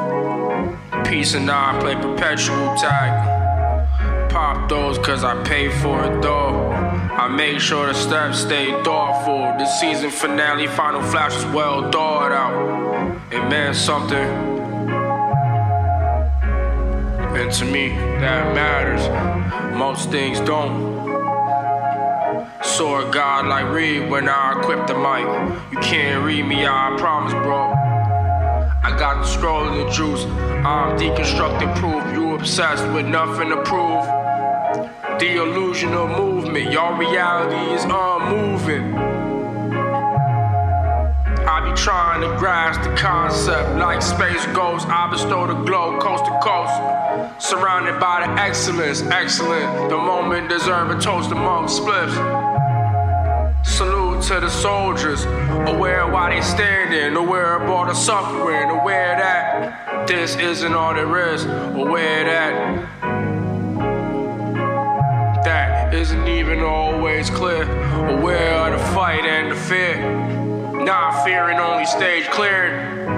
Peace 1.12 1.34
and 1.34 1.52
I 1.52 1.78
play 1.82 1.96
perpetual 1.96 2.74
tag. 2.78 4.32
Pop 4.32 4.70
those 4.70 4.98
cause 4.98 5.26
I 5.26 5.44
pay 5.44 5.68
for 5.68 6.06
it 6.06 6.22
though. 6.22 6.72
I 6.72 7.28
make 7.28 7.60
sure 7.60 7.88
the 7.88 7.94
steps 7.94 8.40
stay 8.40 8.72
thoughtful. 8.86 9.40
The 9.60 9.66
season 9.66 10.10
finale, 10.10 10.68
final 10.68 11.02
flash 11.02 11.36
was 11.36 11.46
well 11.54 11.92
thought 11.92 12.32
out. 12.32 13.22
It 13.30 13.46
meant 13.50 13.76
something. 13.76 14.30
And 17.36 17.52
to 17.52 17.66
me, 17.66 17.90
that 17.90 18.56
matters. 18.56 19.06
Most 19.78 20.12
things 20.12 20.40
don't. 20.40 20.96
Saw 22.64 23.12
god 23.12 23.48
like 23.48 23.70
Reed 23.70 24.10
when 24.10 24.30
I 24.30 24.58
equipped 24.58 24.88
the 24.88 24.96
mic. 24.96 25.28
You 25.74 25.80
can't 25.80 26.24
read 26.24 26.44
me, 26.44 26.66
I 26.66 26.96
promise, 26.98 27.34
bro. 27.34 27.81
I 28.92 29.00
got 29.00 29.22
the 29.22 29.26
scroll 29.26 29.70
of 29.70 29.76
the 29.76 29.90
juice. 29.90 30.26
Uh, 30.26 30.68
I'm 30.68 31.00
deconstructing 31.00 31.74
proof. 31.78 32.04
You 32.14 32.36
obsessed 32.36 32.86
with 32.94 33.06
nothing 33.06 33.48
to 33.48 33.64
prove. 33.64 34.04
The 35.18 35.42
illusion 35.42 35.94
of 35.94 36.10
movement. 36.10 36.74
Your 36.74 36.98
reality 36.98 37.74
is 37.74 37.86
unmoving. 37.86 38.94
I 41.48 41.70
be 41.70 41.74
trying 41.78 42.20
to 42.20 42.38
grasp 42.38 42.82
the 42.84 42.94
concept 42.98 43.80
like 43.80 44.02
space 44.02 44.46
ghosts. 44.48 44.90
I 44.90 45.10
bestow 45.10 45.48
the 45.48 45.64
glow 45.64 45.98
coast 46.02 46.26
to 46.26 46.38
coast. 46.44 47.42
Surrounded 47.42 47.98
by 47.98 48.28
the 48.28 48.42
excellence, 48.42 49.04
excellent. 49.04 49.90
The 49.90 49.98
moment 49.98 50.50
deserve 50.50 50.90
a 50.92 51.00
toast 51.00 51.32
among 51.32 51.68
spliffs. 51.68 52.51
To 54.28 54.40
the 54.40 54.50
soldiers, 54.50 55.26
aware 55.26 56.04
of 56.04 56.14
why 56.14 56.34
they 56.34 56.42
standing, 56.42 57.18
aware 57.18 57.60
of 57.60 57.70
all 57.70 57.86
the 57.86 57.94
suffering, 57.94 58.70
aware 58.70 59.18
that 59.18 60.08
this 60.08 60.38
isn't 60.38 60.74
all 60.74 60.94
there 60.94 61.34
is, 61.34 61.44
aware 61.44 62.24
that 62.26 62.54
that 65.44 65.94
isn't 65.94 66.28
even 66.28 66.62
always 66.62 67.30
clear, 67.32 67.64
aware 68.10 68.54
of 68.54 68.80
the 68.80 68.86
fight 68.94 69.26
and 69.26 69.52
the 69.52 69.56
fear, 69.56 70.00
not 70.86 71.26
fearing 71.26 71.58
only 71.58 71.86
stage 71.86 72.26
cleared. 72.28 73.10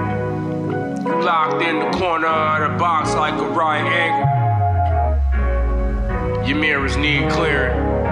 Locked 1.04 1.62
in 1.62 1.78
the 1.78 1.90
corner 1.98 2.26
of 2.26 2.72
the 2.72 2.78
box 2.78 3.14
like 3.14 3.34
a 3.34 3.48
right 3.50 3.84
angle. 3.84 4.26
Your 6.48 6.56
mirrors 6.56 6.96
need 6.96 7.30
clearing. 7.30 8.03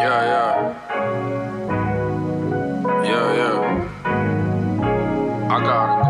Yeah, 0.00 0.24
yeah. 0.32 0.54
Yeah, 3.04 3.34
yeah. 3.36 3.60
I 5.50 5.60
gotta 5.62 6.04
go. 6.04 6.09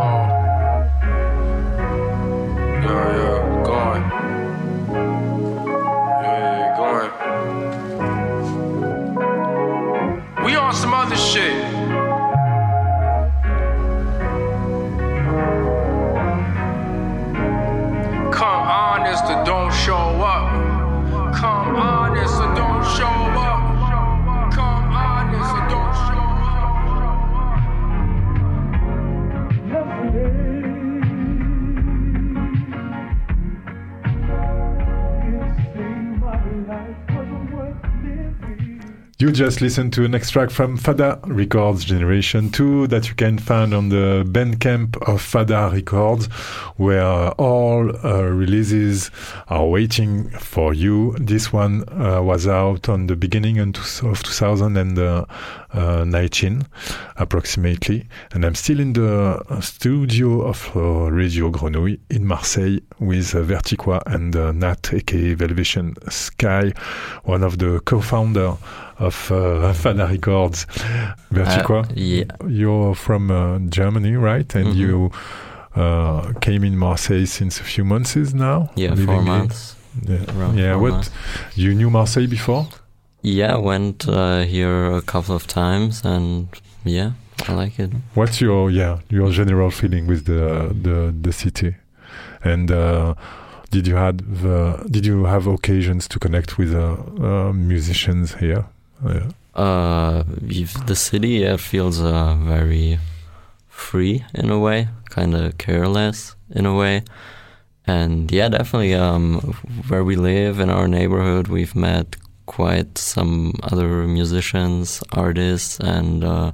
You 39.21 39.31
just 39.31 39.61
listened 39.61 39.93
to 39.93 40.05
an 40.07 40.15
extract 40.15 40.51
from 40.51 40.79
Fada 40.79 41.21
Records 41.27 41.85
Generation 41.85 42.49
2 42.49 42.87
that 42.87 43.07
you 43.07 43.15
can 43.15 43.37
find 43.37 43.75
on 43.75 43.91
the 43.91 44.25
Bandcamp 44.27 44.97
of 45.07 45.21
Fada 45.21 45.69
Records, 45.71 46.25
where 46.79 47.29
all 47.33 47.95
uh, 48.03 48.23
releases 48.23 49.11
are 49.49 49.67
waiting 49.67 50.31
for 50.31 50.73
you. 50.73 51.15
This 51.19 51.53
one 51.53 51.85
uh, 51.91 52.23
was 52.23 52.49
out 52.49 52.89
on 52.89 53.09
the 53.09 53.15
beginning 53.15 53.59
of 53.59 55.37
2019, 55.73 56.63
approximately. 57.17 58.09
And 58.33 58.45
I'm 58.45 58.55
still 58.55 58.81
in 58.81 58.93
the 58.93 59.41
studio 59.61 60.43
of 60.43 60.71
uh, 60.75 61.11
Radio 61.11 61.51
Grenouille 61.51 61.99
in 62.11 62.27
Marseille 62.27 62.81
with 62.99 63.35
uh, 63.35 63.39
Vertiqua 63.43 64.01
and 64.07 64.35
uh, 64.37 64.53
Nat, 64.53 64.93
aka 64.93 65.35
Velvision 65.35 65.95
Sky, 66.13 66.73
one 67.25 67.43
of 67.43 67.59
the 67.59 67.81
co-founder 67.85 68.57
of 68.99 69.31
uh, 69.33 69.73
Fada 69.73 70.07
Records. 70.07 70.67
Vertiqua, 71.33 71.85
Uh, 71.89 71.93
yeah. 71.95 72.25
you're 72.49 72.95
from 72.95 73.31
uh, 73.31 73.59
Germany, 73.69 74.17
right? 74.17 74.55
And 74.55 74.69
Mhm. 74.69 74.77
you 74.77 75.11
uh, 75.77 76.33
came 76.41 76.65
in 76.65 76.77
Marseille 76.77 77.27
since 77.27 77.61
a 77.61 77.65
few 77.65 77.85
months 77.85 78.17
now. 78.35 78.71
Yeah, 78.75 78.95
four 78.97 79.19
in- 79.21 79.25
months. 79.25 79.77
Yeah, 80.07 80.19
yeah. 80.55 80.73
four 80.75 80.83
What 80.83 80.93
months. 80.93 81.11
you 81.55 81.75
knew 81.75 81.91
Marseille 81.91 82.27
before? 82.27 82.67
Yeah, 83.23 83.57
went 83.57 84.09
uh, 84.09 84.43
here 84.43 84.97
a 84.97 85.03
couple 85.03 85.37
of 85.37 85.47
times, 85.47 86.05
and 86.05 86.49
yeah, 86.85 87.13
I 87.49 87.53
like 87.53 87.79
it. 87.79 87.91
What's 88.15 88.41
your 88.41 88.71
yeah 88.71 89.01
your 89.09 89.31
general 89.31 89.71
feeling 89.71 90.07
with 90.07 90.25
the 90.25 90.75
the 90.83 91.15
the 91.21 91.33
city? 91.33 91.77
And 92.43 92.71
uh, 92.71 93.15
did 93.71 93.87
you 93.87 93.97
had 93.97 94.19
the 94.19 94.87
did 94.91 95.05
you 95.05 95.25
have 95.25 95.47
occasions 95.47 96.09
to 96.09 96.19
connect 96.19 96.59
with 96.59 96.75
uh, 96.75 96.97
uh, 97.21 97.53
musicians 97.53 98.35
here? 98.35 98.65
Yeah. 99.05 99.31
Uh, 99.55 100.23
the 100.87 100.97
city 100.97 101.43
it 101.43 101.61
feels 101.61 102.01
uh, 102.01 102.35
very 102.37 102.99
free 103.69 104.25
in 104.35 104.51
a 104.51 104.59
way, 104.59 104.89
kind 105.11 105.35
of 105.35 105.59
careless 105.59 106.37
in 106.51 106.65
a 106.65 106.75
way, 106.75 107.03
and 107.87 108.31
yeah, 108.33 108.49
definitely. 108.49 108.95
Um, 108.95 109.41
where 109.89 110.05
we 110.05 110.17
live 110.17 110.59
in 110.61 110.71
our 110.71 110.89
neighborhood, 110.89 111.49
we've 111.49 111.75
met 111.75 112.17
quite 112.51 112.99
some 112.99 113.53
other 113.63 113.89
musicians, 114.19 115.03
artists, 115.13 115.79
and 115.79 116.25
uh, 116.25 116.51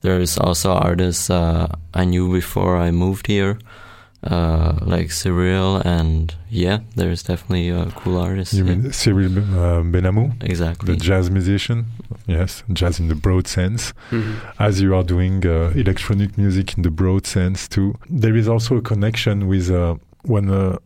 there's 0.00 0.36
also 0.38 0.72
artists 0.72 1.30
uh, 1.30 1.68
I 1.94 2.04
knew 2.04 2.32
before 2.32 2.76
I 2.76 2.90
moved 2.90 3.26
here. 3.28 3.58
Uh, 4.24 4.78
like 4.80 5.12
Cyril, 5.12 5.82
and 5.84 6.34
yeah, 6.48 6.78
there's 6.96 7.22
definitely 7.22 7.68
a 7.68 7.90
cool 8.00 8.16
artist. 8.16 8.54
You 8.54 8.64
yeah. 8.64 8.74
mean 8.74 8.92
Cyril 8.92 9.36
uh, 9.38 9.82
Benamou, 9.94 10.32
exactly 10.42 10.94
the 10.94 11.00
jazz 11.08 11.30
musician? 11.30 11.84
Yes, 12.26 12.62
jazz 12.72 12.98
in 12.98 13.08
the 13.08 13.14
broad 13.14 13.46
sense. 13.46 13.92
Mhm. 14.10 14.34
As 14.58 14.80
you 14.80 14.94
are 14.96 15.04
doing 15.04 15.46
uh, 15.46 15.72
electronic 15.82 16.38
music 16.38 16.66
in 16.76 16.82
the 16.82 16.90
broad 16.90 17.26
sense 17.26 17.68
too, 17.68 17.88
there 18.22 18.34
is 18.34 18.48
also 18.48 18.78
a 18.78 18.80
connection 18.82 19.46
with 19.46 19.70
uh, 19.70 19.96
one 20.22 20.48
uh, 20.48 20.78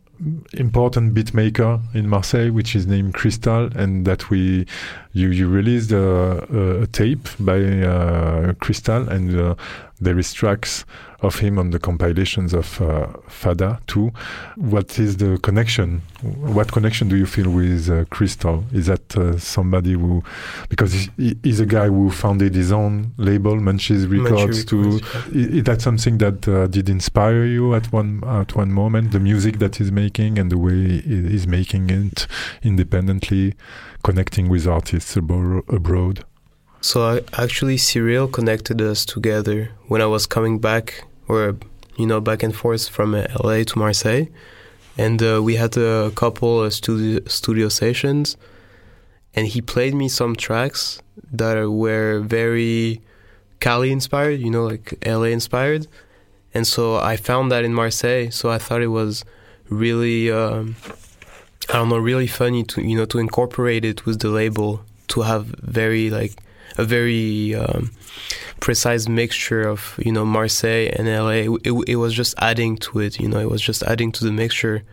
important 0.53 1.13
beat 1.13 1.33
maker 1.33 1.79
in 1.93 2.07
Marseille, 2.07 2.51
which 2.51 2.75
is 2.75 2.85
named 2.87 3.13
Crystal, 3.13 3.69
and 3.75 4.05
that 4.05 4.29
we 4.29 4.65
you 5.13 5.29
you 5.29 5.47
released 5.47 5.91
a, 5.91 6.81
a, 6.81 6.87
tape 6.87 7.27
by 7.39 7.61
uh, 7.61 8.53
Crystal, 8.53 9.07
and 9.07 9.39
uh, 9.39 9.55
there 9.99 10.19
is 10.19 10.33
tracks 10.33 10.85
of 11.21 11.39
him 11.39 11.59
on 11.59 11.71
the 11.71 11.79
compilations 11.79 12.53
of 12.53 12.81
uh, 12.81 13.07
Fada 13.27 13.79
too. 13.87 14.11
What 14.55 14.97
is 14.99 15.17
the 15.17 15.37
connection? 15.39 16.01
What 16.21 16.71
connection 16.71 17.09
do 17.09 17.17
you 17.17 17.25
feel 17.25 17.49
with 17.49 17.89
uh, 17.89 18.05
Crystal? 18.05 18.63
Is 18.73 18.87
that 18.87 19.17
uh, 19.17 19.37
somebody 19.37 19.93
who, 19.93 20.23
because 20.69 21.09
he, 21.17 21.37
he's 21.43 21.59
a 21.59 21.65
guy 21.65 21.87
who 21.87 22.09
founded 22.09 22.55
his 22.55 22.71
own 22.71 23.13
label, 23.17 23.55
Munchies 23.55 24.09
Records, 24.09 24.63
too. 24.65 24.99
Is, 25.31 25.47
is 25.47 25.63
that 25.63 25.81
something 25.81 26.17
that 26.19 26.47
uh, 26.47 26.67
did 26.67 26.89
inspire 26.89 27.45
you 27.45 27.75
at 27.75 27.91
one 27.91 28.23
at 28.25 28.55
one 28.55 28.71
moment? 28.71 29.11
The 29.11 29.19
music 29.19 29.59
that 29.59 29.75
he's 29.75 29.91
making 29.91 30.39
and 30.39 30.51
the 30.51 30.57
way 30.57 31.01
he's 31.01 31.47
making 31.47 31.89
it 31.89 32.27
independently, 32.63 33.55
connecting 34.03 34.49
with 34.49 34.67
artists 34.67 35.17
abro- 35.17 35.63
abroad. 35.67 36.23
So 36.81 37.05
I, 37.05 37.43
actually, 37.43 37.75
Cyril 37.75 38.29
connected 38.29 38.81
us 38.81 39.03
together 39.03 39.71
when 39.87 40.01
I 40.01 40.05
was 40.05 40.25
coming 40.25 40.59
back, 40.59 41.03
or 41.29 41.55
you 41.99 42.05
know, 42.05 42.21
back 42.21 42.43
and 42.43 42.55
forth 42.55 42.87
from 42.87 43.13
uh, 43.13 43.27
LA 43.43 43.63
to 43.63 43.77
Marseille, 43.77 44.25
and 44.97 45.21
uh, 45.21 45.41
we 45.43 45.55
had 45.57 45.75
a 45.77 46.11
couple 46.15 46.63
of 46.63 46.73
studio 46.73 47.19
studio 47.27 47.67
sessions, 47.67 48.37
and 49.35 49.47
he 49.47 49.61
played 49.61 49.93
me 49.93 50.07
some 50.07 50.35
tracks 50.35 51.01
that 51.31 51.55
were 51.69 52.21
very 52.21 53.01
Cali 53.59 53.91
inspired, 53.91 54.39
you 54.39 54.49
know, 54.49 54.65
like 54.65 54.93
LA 55.05 55.31
inspired, 55.39 55.87
and 56.53 56.65
so 56.65 56.95
I 56.95 57.17
found 57.17 57.51
that 57.51 57.65
in 57.65 57.73
Marseille. 57.73 58.31
So 58.31 58.49
I 58.49 58.57
thought 58.57 58.81
it 58.81 58.87
was 58.87 59.25
really, 59.67 60.31
um, 60.31 60.77
I 61.69 61.73
don't 61.73 61.89
know, 61.89 61.97
really 61.97 62.27
funny 62.27 62.63
to 62.63 62.81
you 62.81 62.95
know 62.95 63.05
to 63.05 63.19
incorporate 63.19 63.83
it 63.83 64.05
with 64.05 64.21
the 64.21 64.29
label 64.29 64.81
to 65.09 65.21
have 65.23 65.47
very 65.61 66.09
like 66.09 66.33
a 66.79 66.85
very 66.85 67.53
um, 67.55 67.91
precise 68.59 69.07
mixture 69.07 69.67
of 69.67 69.99
you 70.03 70.11
know 70.11 70.25
Marseille 70.25 70.89
and 70.95 71.07
LA. 71.07 71.43
It, 71.63 71.73
it 71.87 71.95
was 71.97 72.13
just 72.13 72.33
adding 72.39 72.77
to 72.77 72.99
it, 72.99 73.19
you 73.19 73.27
know. 73.27 73.39
It 73.39 73.49
was 73.49 73.61
just 73.61 73.83
adding 73.83 74.11
to 74.13 74.23
the 74.23 74.31
mixture, 74.31 74.83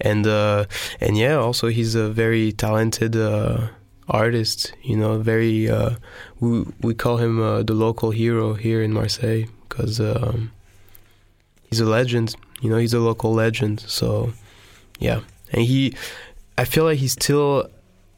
and 0.00 0.26
uh, 0.26 0.64
and 1.00 1.16
yeah, 1.16 1.36
also 1.36 1.68
he's 1.68 1.94
a 1.94 2.08
very 2.10 2.52
talented 2.52 3.16
uh, 3.16 3.68
artist. 4.08 4.74
You 4.82 4.96
know, 4.96 5.18
very 5.18 5.70
uh, 5.70 5.94
we 6.40 6.64
we 6.80 6.94
call 6.94 7.18
him 7.18 7.40
uh, 7.40 7.62
the 7.62 7.74
local 7.74 8.10
hero 8.10 8.54
here 8.54 8.82
in 8.82 8.92
Marseille 8.92 9.44
because 9.68 10.00
um, 10.00 10.50
he's 11.70 11.80
a 11.80 11.86
legend. 11.86 12.34
You 12.60 12.70
know, 12.70 12.78
he's 12.78 12.94
a 12.94 13.00
local 13.00 13.32
legend. 13.32 13.80
So 13.80 14.32
yeah, 14.98 15.20
and 15.52 15.62
he, 15.62 15.94
I 16.58 16.64
feel 16.64 16.84
like 16.84 16.98
he's 16.98 17.12
still 17.12 17.68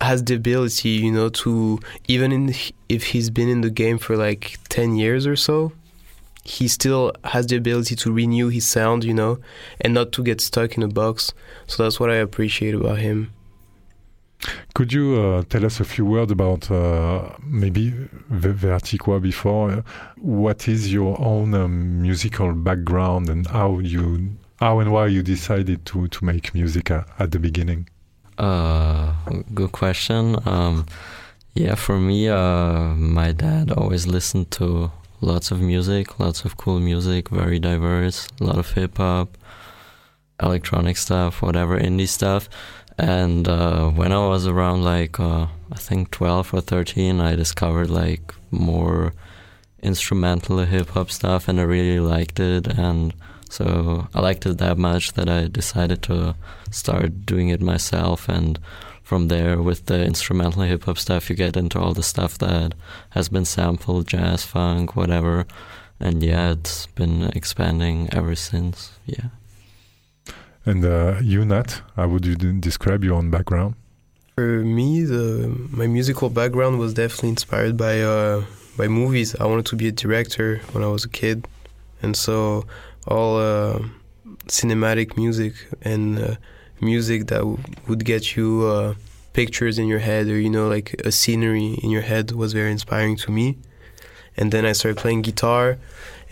has 0.01 0.22
the 0.24 0.34
ability, 0.34 0.90
you 0.90 1.12
know, 1.12 1.28
to 1.28 1.80
even 2.09 2.32
in 2.32 2.55
if 2.88 3.05
he's 3.05 3.30
been 3.30 3.49
in 3.49 3.61
the 3.61 3.70
game 3.70 3.99
for 3.99 4.16
like 4.16 4.59
ten 4.68 4.97
years 4.97 5.26
or 5.26 5.36
so, 5.36 5.72
he 6.45 6.68
still 6.68 7.12
has 7.24 7.47
the 7.47 7.57
ability 7.57 7.97
to 7.97 8.12
renew 8.12 8.49
his 8.49 8.66
sound, 8.66 9.05
you 9.05 9.14
know, 9.14 9.38
and 9.80 9.95
not 9.95 10.12
to 10.12 10.22
get 10.22 10.40
stuck 10.40 10.76
in 10.76 10.82
a 10.82 10.88
box. 10.88 11.32
So 11.66 11.82
that's 11.82 11.99
what 11.99 12.11
I 12.11 12.16
appreciate 12.16 12.74
about 12.74 12.99
him. 12.99 13.32
Could 14.74 14.92
you 14.92 15.18
uh, 15.18 15.42
tell 15.49 15.64
us 15.64 15.80
a 15.80 15.84
few 15.84 16.05
words 16.05 16.30
about 16.30 16.70
uh, 16.70 17.30
maybe 17.42 17.90
Ve- 18.28 18.53
Vertiqua 18.53 19.22
before? 19.22 19.82
What 20.18 20.68
is 20.68 20.92
your 20.92 21.18
own 21.18 21.55
um, 21.55 22.03
musical 22.03 22.53
background 22.53 23.30
and 23.30 23.47
how 23.47 23.78
you, 23.78 24.36
how 24.61 24.80
and 24.80 24.92
why 24.92 25.07
you 25.07 25.22
decided 25.22 25.86
to 25.86 26.09
to 26.09 26.24
make 26.24 26.53
music 26.53 26.90
uh, 26.90 27.05
at 27.18 27.30
the 27.30 27.38
beginning? 27.38 27.88
Uh, 28.39 29.12
good 29.55 29.72
question. 29.72 30.37
Um, 30.47 30.87
yeah, 31.55 31.74
for 31.76 31.99
me, 31.99 32.28
uh, 32.28 32.95
my 32.95 33.32
dad 33.32 33.70
always 33.70 34.07
listened 34.07 34.51
to 34.53 34.91
lots 35.20 35.51
of 35.51 35.61
music, 35.61 36.18
lots 36.18 36.45
of 36.45 36.57
cool 36.57 36.80
music, 36.80 37.28
very 37.28 37.59
diverse, 37.59 38.28
a 38.41 38.45
lot 38.45 38.59
of 38.59 38.72
hip 38.72 38.99
hop, 38.99 39.39
electronic 40.43 40.97
stuff, 40.97 41.43
whatever, 41.43 41.78
indie 41.78 42.09
stuff. 42.09 42.49
And 42.99 43.49
uh, 43.49 43.89
when 43.91 44.12
I 44.12 44.26
was 44.26 44.47
around 44.47 44.85
like 44.85 45.18
uh, 45.18 45.47
I 45.72 45.76
think 45.76 46.11
12 46.11 46.55
or 46.55 46.61
13, 46.61 47.20
I 47.20 47.35
discovered 47.35 47.91
like 47.91 48.35
more 48.51 49.12
instrumental 49.82 50.59
hip 50.59 50.91
hop 50.91 51.11
stuff, 51.11 51.49
and 51.49 51.61
I 51.61 51.64
really 51.64 52.01
liked 52.01 52.41
it. 52.41 52.66
And 52.66 53.14
so 53.55 54.09
I 54.12 54.20
liked 54.20 54.46
it 54.46 54.59
that 54.59 54.78
much 54.78 55.12
that 55.12 55.28
I 55.28 55.46
decided 55.46 56.02
to 56.02 56.34
start 56.72 57.24
doing 57.24 57.50
it 57.50 57.62
myself. 57.62 58.28
And 58.28 58.59
from 59.05 59.28
there, 59.28 59.62
with 59.62 59.86
the 59.86 60.05
instrumental 60.05 60.62
hip 60.62 60.82
hop 60.82 60.98
stuff, 60.98 61.30
you 61.30 61.36
get 61.36 61.57
into 61.57 61.78
all 61.78 61.94
the 61.94 62.02
stuff 62.02 62.36
that 62.38 62.74
has 63.11 63.28
been 63.28 63.44
sampled, 63.44 64.09
jazz, 64.09 64.44
funk, 64.44 64.96
whatever. 64.96 65.46
And 66.00 66.20
yeah, 66.20 66.50
it's 66.50 66.86
been 66.86 67.30
expanding 67.36 68.09
ever 68.11 68.34
since. 68.34 68.98
Yeah. 69.07 69.28
And 70.66 70.84
uh, 70.84 71.20
you, 71.22 71.44
Nat, 71.44 71.80
how 71.94 72.09
would 72.09 72.26
you 72.26 72.34
describe 72.34 73.05
your 73.05 73.14
own 73.14 73.30
background? 73.30 73.76
For 74.34 74.64
me, 74.64 75.05
the 75.05 75.55
my 75.70 75.86
musical 75.86 76.28
background 76.28 76.80
was 76.80 76.92
definitely 76.92 77.28
inspired 77.28 77.76
by 77.76 78.00
uh, 78.00 78.42
by 78.76 78.88
movies. 78.88 79.36
I 79.36 79.44
wanted 79.46 79.66
to 79.66 79.76
be 79.76 79.86
a 79.86 79.92
director 79.92 80.61
when 80.72 80.82
I 80.82 80.88
was 80.88 81.05
a 81.05 81.09
kid, 81.09 81.46
and 82.02 82.16
so 82.16 82.66
all 83.07 83.38
uh, 83.38 83.80
cinematic 84.46 85.16
music 85.16 85.55
and 85.82 86.18
uh, 86.18 86.34
music 86.80 87.26
that 87.28 87.38
w- 87.38 87.59
would 87.88 88.05
get 88.05 88.36
you 88.36 88.66
uh, 88.66 88.94
pictures 89.32 89.78
in 89.78 89.86
your 89.86 89.98
head 89.98 90.26
or 90.28 90.38
you 90.38 90.50
know 90.50 90.68
like 90.68 90.94
a 91.05 91.12
scenery 91.12 91.74
in 91.82 91.90
your 91.90 92.02
head 92.02 92.32
was 92.32 92.52
very 92.52 92.70
inspiring 92.70 93.16
to 93.16 93.30
me. 93.30 93.57
And 94.36 94.50
then 94.50 94.66
I 94.66 94.72
started 94.72 94.98
playing 94.98 95.22
guitar, 95.22 95.78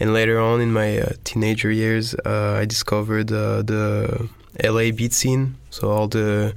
and 0.00 0.12
later 0.12 0.40
on 0.40 0.60
in 0.60 0.72
my 0.72 0.98
uh, 0.98 1.12
teenager 1.22 1.70
years, 1.70 2.16
uh, 2.26 2.58
I 2.60 2.64
discovered 2.64 3.30
uh, 3.30 3.62
the 3.62 4.28
LA 4.62 4.90
beat 4.90 5.12
scene. 5.12 5.54
So 5.70 5.88
all 5.88 6.08
the 6.08 6.54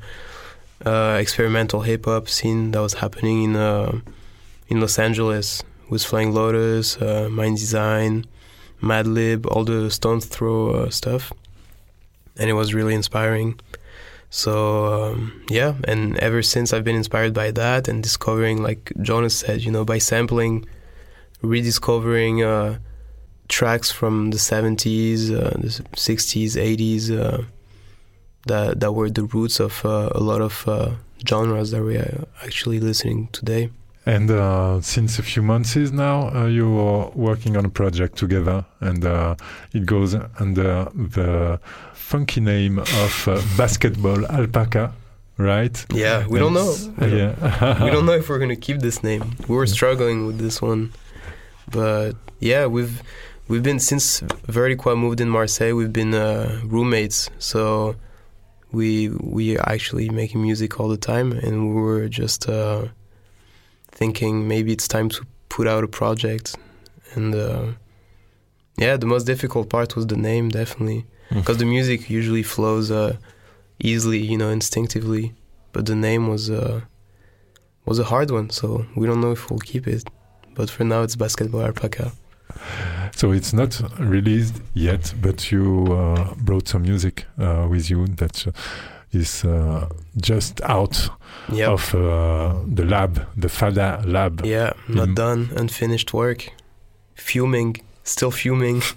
uh, 0.83 1.17
experimental 1.19 1.81
hip 1.81 2.05
hop 2.05 2.27
scene 2.29 2.71
that 2.71 2.81
was 2.81 2.95
happening 2.95 3.43
in 3.43 3.55
uh, 3.55 3.99
in 4.67 4.81
Los 4.81 4.97
Angeles 4.97 5.63
with 5.89 6.03
Flying 6.03 6.33
Lotus, 6.33 6.97
uh, 6.97 7.27
Mndsgn, 7.29 8.25
Madlib, 8.85 9.45
all 9.47 9.65
the 9.65 9.89
Stones 9.89 10.25
Throw 10.25 10.69
uh, 10.71 10.89
stuff, 10.89 11.33
and 12.37 12.49
it 12.49 12.53
was 12.53 12.73
really 12.73 12.93
inspiring. 12.93 13.59
So 14.29 14.85
um, 14.93 15.43
yeah, 15.49 15.75
and 15.87 16.17
ever 16.17 16.41
since 16.41 16.73
I've 16.73 16.83
been 16.83 16.95
inspired 16.95 17.33
by 17.33 17.51
that 17.51 17.87
and 17.87 18.03
discovering, 18.03 18.61
like 18.61 18.91
Jonas 19.01 19.37
said, 19.37 19.61
you 19.61 19.71
know, 19.71 19.85
by 19.85 19.97
sampling, 19.97 20.65
rediscovering 21.41 22.43
uh, 22.43 22.79
tracks 23.47 23.91
from 23.91 24.31
the 24.31 24.37
70s, 24.37 25.31
uh, 25.31 25.51
the 25.61 25.69
60s, 25.95 26.51
80s 26.55 27.11
uh, 27.11 27.43
that 28.47 28.79
that 28.79 28.91
were 28.91 29.09
the 29.09 29.23
roots 29.23 29.59
of 29.59 29.85
uh, 29.85 30.09
a 30.13 30.19
lot 30.19 30.41
of 30.41 30.67
uh, 30.67 30.91
genres 31.27 31.71
that 31.71 31.83
we 31.83 31.97
are 31.97 32.25
actually 32.43 32.79
listening 32.79 33.29
today. 33.31 33.69
And 34.07 34.29
uh, 34.29 34.81
since 34.81 35.17
a 35.17 35.23
few 35.23 35.41
months 35.41 35.75
is 35.75 35.91
now, 35.91 36.29
uh, 36.35 36.45
you 36.45 36.77
are 36.79 37.09
working 37.15 37.57
on 37.57 37.65
a 37.65 37.69
project 37.69 38.17
together, 38.17 38.63
and 38.79 39.03
uh, 39.03 39.35
it 39.73 39.85
goes 39.87 40.13
under 40.39 40.85
the 40.93 41.59
funky 41.93 42.39
name 42.39 42.77
of 42.79 43.27
uh, 43.27 43.41
Basketball 43.57 44.23
Alpaca, 44.27 44.93
right? 45.37 45.85
Yeah, 45.91 46.27
we 46.27 46.37
don't 46.37 46.53
know. 46.53 46.75
And- 46.97 47.11
We 47.11 47.17
don't- 47.19 47.37
yeah. 47.41 47.83
we 47.85 47.89
don't 47.89 48.05
know 48.05 48.13
if 48.13 48.29
we're 48.29 48.37
gonna 48.39 48.55
keep 48.67 48.79
this 48.79 49.01
name. 49.03 49.23
We 49.47 49.55
were 49.55 49.65
struggling 49.67 50.27
with 50.27 50.37
this 50.37 50.61
one, 50.61 50.93
but 51.71 52.13
yeah, 52.39 52.67
we've 52.67 53.01
we've 53.47 53.63
been 53.63 53.79
since 53.79 54.21
Vertiqua 54.47 54.95
moved 54.95 55.19
in 55.19 55.29
Marseille. 55.29 55.73
We've 55.73 55.91
been 55.93 56.13
uh, 56.13 56.61
roommates, 56.63 57.29
so 57.39 57.95
we 58.71 59.09
we 59.09 59.57
are 59.57 59.67
actually 59.67 60.09
making 60.09 60.43
music 60.43 60.79
all 60.79 60.89
the 60.89 60.97
time, 61.13 61.31
and 61.31 61.73
we 61.75 61.81
were 61.81 62.07
just 62.07 62.47
uh, 62.47 62.85
thinking 63.95 64.47
maybe 64.47 64.71
it's 64.71 64.87
time 64.87 65.09
to 65.09 65.25
put 65.49 65.67
out 65.67 65.83
a 65.83 65.87
project. 65.87 66.55
And 67.13 67.33
uh, 67.33 67.65
yeah, 68.77 68.97
the 68.97 69.05
most 69.07 69.23
difficult 69.23 69.69
part 69.69 69.95
was 69.95 70.05
the 70.05 70.17
name, 70.17 70.49
definitely, 70.49 71.05
because 71.33 71.57
the 71.57 71.65
music 71.65 72.09
usually 72.09 72.43
flows 72.43 72.91
uh, 72.91 73.17
easily, 73.79 74.19
you 74.19 74.37
know, 74.37 74.49
instinctively. 74.49 75.33
But 75.71 75.85
the 75.85 75.95
name 75.95 76.27
was 76.27 76.49
uh, 76.49 76.81
was 77.85 77.99
a 77.99 78.03
hard 78.03 78.31
one, 78.31 78.49
so 78.49 78.85
we 78.95 79.07
don't 79.07 79.21
know 79.21 79.31
if 79.31 79.49
we'll 79.49 79.59
keep 79.59 79.87
it. 79.87 80.03
But 80.53 80.69
for 80.69 80.83
now, 80.83 81.01
it's 81.01 81.15
Basketball 81.15 81.61
Alpaca. 81.61 82.11
So 83.15 83.31
it's 83.31 83.53
not 83.53 83.81
released 83.99 84.61
yet, 84.73 85.13
but 85.21 85.51
you 85.51 85.87
uh, 85.91 86.33
brought 86.35 86.67
some 86.67 86.83
music 86.83 87.25
uh, 87.39 87.67
with 87.69 87.89
you 87.89 88.07
that 88.07 88.47
uh, 88.47 88.51
is 89.11 89.43
uh, 89.45 89.87
just 90.17 90.61
out 90.61 91.09
Yep. 91.51 91.69
of 91.69 91.95
uh, 91.95 92.55
the 92.67 92.85
lab, 92.85 93.25
the 93.37 93.49
Fada 93.49 94.01
lab. 94.05 94.43
Yeah, 94.45 94.73
not 94.87 95.07
in- 95.09 95.15
done, 95.15 95.49
unfinished 95.55 96.13
work, 96.13 96.49
fuming, 97.15 97.75
still 98.03 98.31
fuming. 98.31 98.81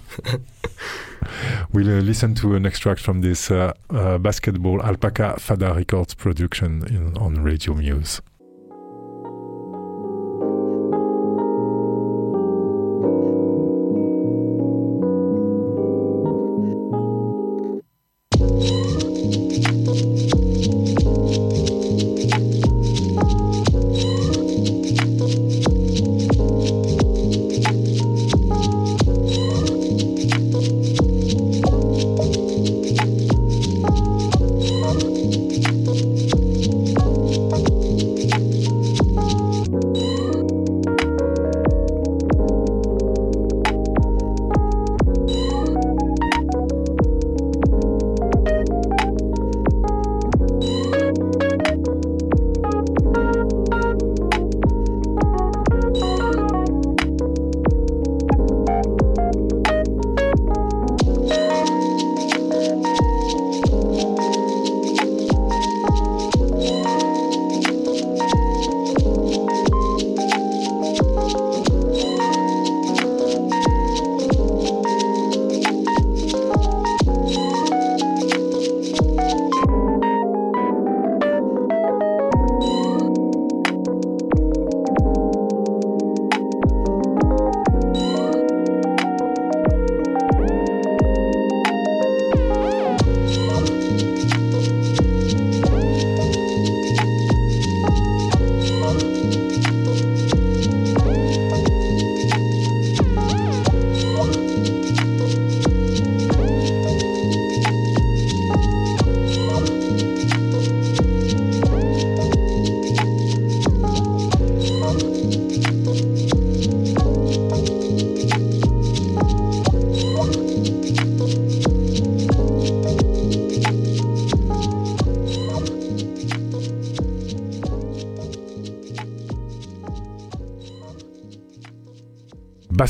We'll 1.73 1.89
uh, 1.99 2.01
listen 2.01 2.33
to 2.35 2.55
an 2.55 2.65
extract 2.65 3.01
from 3.01 3.21
this 3.21 3.51
uh, 3.51 3.73
uh, 3.89 4.17
Basketball 4.17 4.81
Alpaca 4.81 5.35
Fada 5.39 5.73
Records 5.73 6.13
production 6.15 6.83
in, 6.87 7.17
on 7.17 7.43
Radio 7.43 7.73
Muse. 7.75 8.21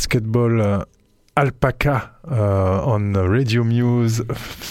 Basketball 0.10 0.60
uh, 0.60 0.86
Alpaca 1.38 2.12
uh, 2.32 2.84
on 2.84 3.14
Radio 3.14 3.64
Muse 3.64 4.22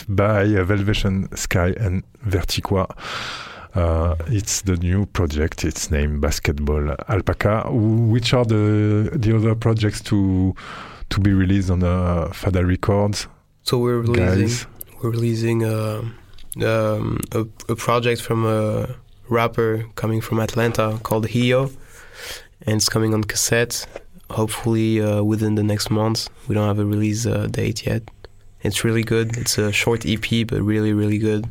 by 0.08 0.44
Velvation 0.64 1.28
Sky 1.36 1.76
and 1.78 2.02
Vertiqua. 2.26 2.88
Uh, 3.72 4.16
it's 4.26 4.62
the 4.62 4.76
new 4.78 5.06
project. 5.06 5.64
It's 5.64 5.92
named 5.92 6.20
Basketball 6.20 6.90
Alpaca. 7.08 7.70
Which 7.70 8.34
are 8.34 8.44
the 8.44 9.10
the 9.14 9.36
other 9.36 9.54
projects 9.54 10.00
to 10.10 10.56
to 11.10 11.20
be 11.20 11.32
released 11.32 11.70
on 11.70 11.84
uh, 11.84 12.32
Fada 12.32 12.66
Records? 12.66 13.28
So 13.62 13.78
we're 13.78 14.00
releasing 14.00 14.40
Guys. 14.40 14.66
we're 15.00 15.10
releasing 15.10 15.62
uh, 15.64 16.02
um, 16.66 17.20
a, 17.30 17.46
a 17.68 17.76
project 17.76 18.22
from 18.22 18.44
a 18.44 18.88
rapper 19.28 19.84
coming 19.94 20.20
from 20.20 20.40
Atlanta 20.40 20.98
called 21.04 21.28
Hio, 21.28 21.70
and 22.66 22.78
it's 22.78 22.88
coming 22.88 23.14
on 23.14 23.22
cassette. 23.22 23.86
Hopefully 24.30 25.00
uh, 25.00 25.22
within 25.22 25.54
the 25.54 25.62
next 25.62 25.90
month. 25.90 26.28
We 26.46 26.54
don't 26.54 26.68
have 26.68 26.78
a 26.78 26.84
release 26.84 27.26
uh, 27.26 27.46
date 27.50 27.86
yet. 27.86 28.02
It's 28.62 28.84
really 28.84 29.02
good. 29.04 29.36
It's 29.36 29.56
a 29.58 29.72
short 29.72 30.04
EP, 30.04 30.46
but 30.46 30.60
really 30.62 30.92
really 30.92 31.18
good. 31.18 31.48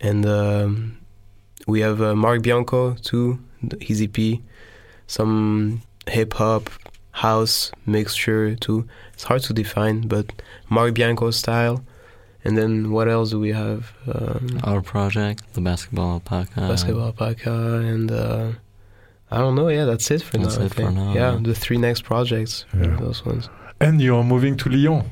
And 0.00 0.26
um, 0.26 0.98
we 1.66 1.80
have 1.80 2.00
uh, 2.00 2.14
Mark 2.14 2.42
Bianco 2.42 2.94
too, 2.94 3.38
his 3.80 4.00
EP, 4.02 4.40
some 5.06 5.82
hip 6.06 6.34
hop, 6.34 6.70
house 7.12 7.72
mixture 7.86 8.54
too. 8.56 8.88
It's 9.12 9.24
hard 9.24 9.42
to 9.42 9.52
define, 9.52 10.02
but 10.08 10.26
Mark 10.68 10.94
Bianco 10.94 11.30
style. 11.30 11.84
And 12.44 12.56
then 12.56 12.92
what 12.92 13.08
else 13.08 13.30
do 13.30 13.40
we 13.40 13.52
have? 13.52 13.92
Um, 14.06 14.60
Our 14.62 14.80
project, 14.80 15.42
the 15.54 15.60
Basketball 15.60 16.12
Alpaca. 16.14 16.60
Basketball 16.60 17.06
Alpaca 17.06 17.52
and 17.92 18.10
uh, 18.10 18.52
I 19.30 19.38
don't 19.38 19.54
know. 19.54 19.68
Yeah, 19.68 19.84
that's 19.84 20.10
it 20.10 20.22
for 20.22 20.38
That's 20.38 20.56
now. 20.56 20.62
I 20.62 20.66
it 20.66 20.74
for 20.74 20.90
now, 20.90 21.12
Yeah, 21.12 21.32
yeah. 21.34 21.38
the 21.42 21.54
three 21.54 21.76
next 21.78 22.02
projects. 22.04 22.64
Yeah. 22.74 22.96
Those 23.00 23.24
ones. 23.24 23.48
And 23.80 24.00
you're 24.00 24.24
moving 24.24 24.56
to 24.58 24.68
Lyon, 24.68 25.04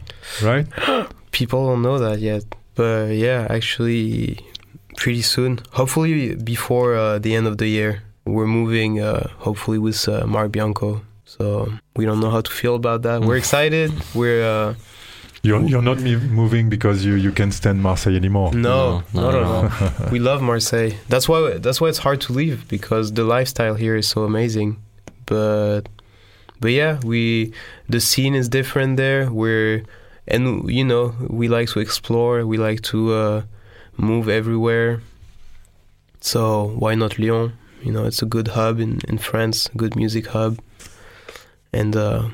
right? 0.42 0.66
People 1.30 1.66
don't 1.68 1.82
know 1.82 1.98
that 1.98 2.18
yet, 2.20 2.42
but 2.74 3.08
yeah, 3.14 3.46
actually, 3.50 4.38
pretty 4.96 5.22
soon. 5.22 5.60
Hopefully 5.72 6.34
before 6.36 6.96
uh, 6.96 7.18
the 7.18 7.34
end 7.34 7.46
of 7.46 7.56
the 7.58 7.68
year. 7.68 8.02
we're 8.36 8.46
moving 8.60 8.98
uh, 9.00 9.28
hopefully 9.46 9.78
with 9.78 10.08
uh, 10.08 10.26
Mark 10.26 10.50
Bianco. 10.50 11.00
So 11.24 11.44
we 11.96 12.04
don't 12.06 12.18
know 12.20 12.30
how 12.30 12.40
to 12.40 12.50
feel 12.50 12.74
about 12.74 13.02
that. 13.02 13.20
We're 13.20 13.36
excited. 13.44 13.92
We're 14.14 14.42
uh, 14.42 14.74
You're, 15.46 15.62
you're 15.70 15.82
not 15.82 15.98
moving 16.40 16.68
because 16.68 17.04
you, 17.04 17.14
you 17.14 17.32
can't 17.32 17.54
stand 17.54 17.82
Marseille 17.82 18.16
anymore. 18.16 18.52
no, 18.52 19.02
No, 19.14 19.20
not 19.22 19.32
no, 19.32 19.38
at 19.38 19.42
no. 19.42 20.04
all. 20.04 20.10
we 20.14 20.18
love 20.18 20.40
Marseille. 20.42 20.92
That's 21.08 21.28
why 21.28 21.58
that's 21.58 21.80
why 21.80 21.88
it's 21.88 21.98
hard 22.06 22.20
to 22.26 22.32
leave 22.32 22.66
because 22.68 23.12
the 23.12 23.24
lifestyle 23.24 23.74
here 23.74 23.96
is 23.96 24.06
so 24.08 24.24
amazing. 24.24 24.76
But 25.26 25.82
but 26.60 26.72
yeah, 26.72 26.98
we 27.04 27.52
the 27.88 28.00
scene 28.00 28.34
is 28.34 28.48
different 28.48 28.96
there. 28.96 29.30
We're 29.30 29.84
and 30.28 30.68
you 30.70 30.84
know 30.84 31.14
we 31.40 31.48
like 31.48 31.68
to 31.70 31.80
explore. 31.80 32.44
We 32.46 32.56
like 32.68 32.80
to 32.92 32.98
uh, 33.14 33.42
move 33.96 34.28
everywhere. 34.28 35.00
So 36.20 36.74
why 36.78 36.94
not 36.94 37.18
Lyon? 37.18 37.52
You 37.82 37.92
know, 37.92 38.04
it's 38.04 38.22
a 38.22 38.26
good 38.26 38.48
hub 38.48 38.80
in 38.80 39.00
in 39.08 39.18
France, 39.18 39.68
good 39.76 39.94
music 39.96 40.26
hub, 40.28 40.58
and 41.72 41.94
uh, 41.94 42.28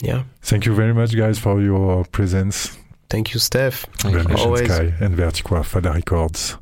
yeah. 0.00 0.24
Thank 0.42 0.66
you 0.66 0.74
very 0.74 0.94
much, 0.94 1.16
guys, 1.16 1.38
for 1.38 1.60
your 1.60 2.04
presence. 2.04 2.76
Thank 3.08 3.34
you, 3.34 3.40
Steph. 3.40 3.86
Thank 3.98 4.12
you. 4.14 4.18
Revelation 4.18 4.46
Always. 4.46 4.72
Sky 4.72 4.94
and 5.00 5.16
Vertiqua 5.16 5.64
Fada 5.64 5.92
Records. 5.92 6.56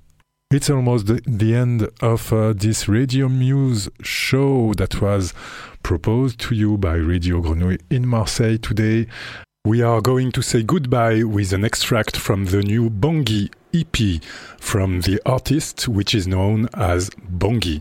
It's 0.51 0.69
almost 0.69 1.07
the, 1.07 1.23
the 1.27 1.55
end 1.55 1.89
of 2.03 2.31
uh, 2.31 2.53
this 2.53 2.87
Radio 2.87 3.29
Muse 3.29 3.89
show 4.03 4.75
that 4.75 5.01
was 5.01 5.33
proposed 5.83 6.39
to 6.41 6.55
you 6.55 6.77
by 6.77 6.97
Radio 6.97 7.41
Grenouille 7.41 7.81
in 7.89 8.07
Marseille 8.07 8.59
today. 8.59 9.07
We 9.65 9.81
are 9.81 10.03
going 10.03 10.31
to 10.33 10.43
say 10.43 10.63
goodbye 10.63 11.23
with 11.23 11.55
an 11.55 11.65
extract 11.65 12.17
from 12.17 12.47
the 12.47 12.63
new 12.63 12.91
Bongi 12.91 13.51
EP 13.73 14.23
from 14.61 15.01
the 15.01 15.23
artist, 15.25 15.89
which 15.89 16.15
is 16.15 16.27
known 16.27 16.69
as 16.75 17.09
Bongi. 17.11 17.81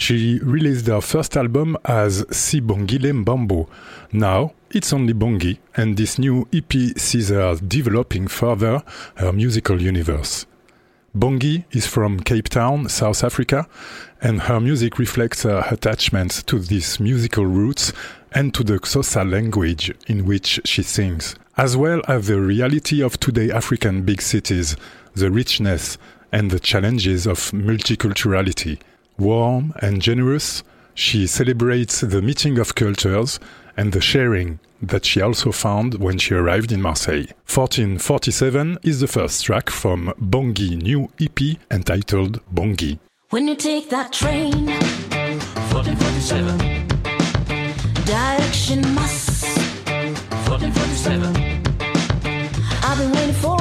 She 0.00 0.38
released 0.44 0.86
her 0.86 1.00
first 1.00 1.36
album 1.36 1.76
as 1.84 2.22
Sibongile 2.26 3.24
Mbambo. 3.24 3.68
Now 4.12 4.52
it's 4.70 4.92
only 4.92 5.12
Bongi, 5.12 5.58
and 5.76 5.96
this 5.96 6.20
new 6.20 6.46
EP 6.52 6.72
sees 6.96 7.30
her 7.30 7.56
developing 7.56 8.28
further 8.28 8.84
her 9.16 9.32
musical 9.32 9.82
universe. 9.82 10.46
Bongi 11.16 11.64
is 11.72 11.88
from 11.88 12.20
Cape 12.20 12.48
Town, 12.48 12.88
South 12.88 13.24
Africa, 13.24 13.66
and 14.22 14.42
her 14.42 14.60
music 14.60 15.00
reflects 15.00 15.42
her 15.42 15.66
attachment 15.68 16.46
to 16.46 16.60
these 16.60 17.00
musical 17.00 17.44
roots 17.44 17.92
and 18.30 18.54
to 18.54 18.62
the 18.62 18.78
Xhosa 18.78 19.28
language 19.28 19.92
in 20.06 20.24
which 20.26 20.60
she 20.64 20.84
sings, 20.84 21.34
as 21.56 21.76
well 21.76 22.02
as 22.06 22.28
the 22.28 22.40
reality 22.40 23.02
of 23.02 23.18
today 23.18 23.50
African 23.50 24.02
big 24.02 24.22
cities, 24.22 24.76
the 25.14 25.28
richness 25.28 25.98
and 26.30 26.52
the 26.52 26.60
challenges 26.60 27.26
of 27.26 27.38
multiculturality. 27.50 28.78
Warm 29.18 29.74
and 29.82 30.00
generous, 30.00 30.62
she 30.94 31.26
celebrates 31.26 32.02
the 32.02 32.22
meeting 32.22 32.56
of 32.60 32.76
cultures 32.76 33.40
and 33.76 33.92
the 33.92 34.00
sharing 34.00 34.60
that 34.80 35.04
she 35.04 35.20
also 35.20 35.50
found 35.50 35.94
when 35.94 36.18
she 36.18 36.34
arrived 36.34 36.70
in 36.70 36.80
Marseille. 36.80 37.26
1447 37.52 38.78
is 38.84 39.00
the 39.00 39.08
first 39.08 39.44
track 39.44 39.70
from 39.70 40.12
Bongi 40.20 40.80
new 40.80 41.10
EP 41.20 41.58
entitled 41.68 42.40
Bongi. 42.54 43.00
When 43.30 43.48
you 43.48 43.56
take 43.56 43.90
that 43.90 44.12
train, 44.12 44.66
1447, 44.66 46.58
direction 48.04 48.94
must, 48.94 49.42
1447. 50.46 51.36
I've 52.84 52.98
been 52.98 53.10
waiting 53.10 53.34
for 53.34 53.57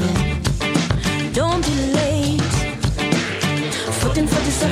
1447. 0.00 1.32
Don't 1.32 1.62
be 1.64 1.74
late. 1.92 2.40
1447. 4.00 4.70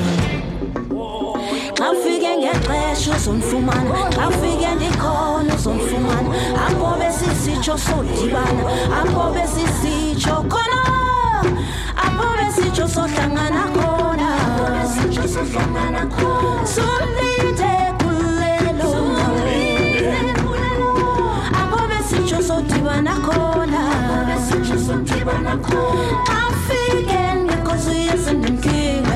Afike 1.89 2.37
ngexesha 2.37 3.17
uzondifumana 3.17 3.95
afike 4.27 4.69
ndikhona 4.77 5.55
uzondifumana 5.55 6.29
apho 6.67 6.97
besisitsho 6.99 7.79
sodibana 7.79 8.63
apho 9.03 9.31
besisitsho 9.35 10.35
khona 10.53 10.83
apho 11.97 12.29
besitsho 12.39 12.89
sohlangana 12.89 13.63
khona 13.77 14.29
somlinde 16.75 17.73
kulelo 18.03 18.91
sodibana 22.49 23.13
khona 23.27 23.83
afike 26.43 27.21
ngekhosi 27.45 27.97
yezinenkinga 28.09 29.08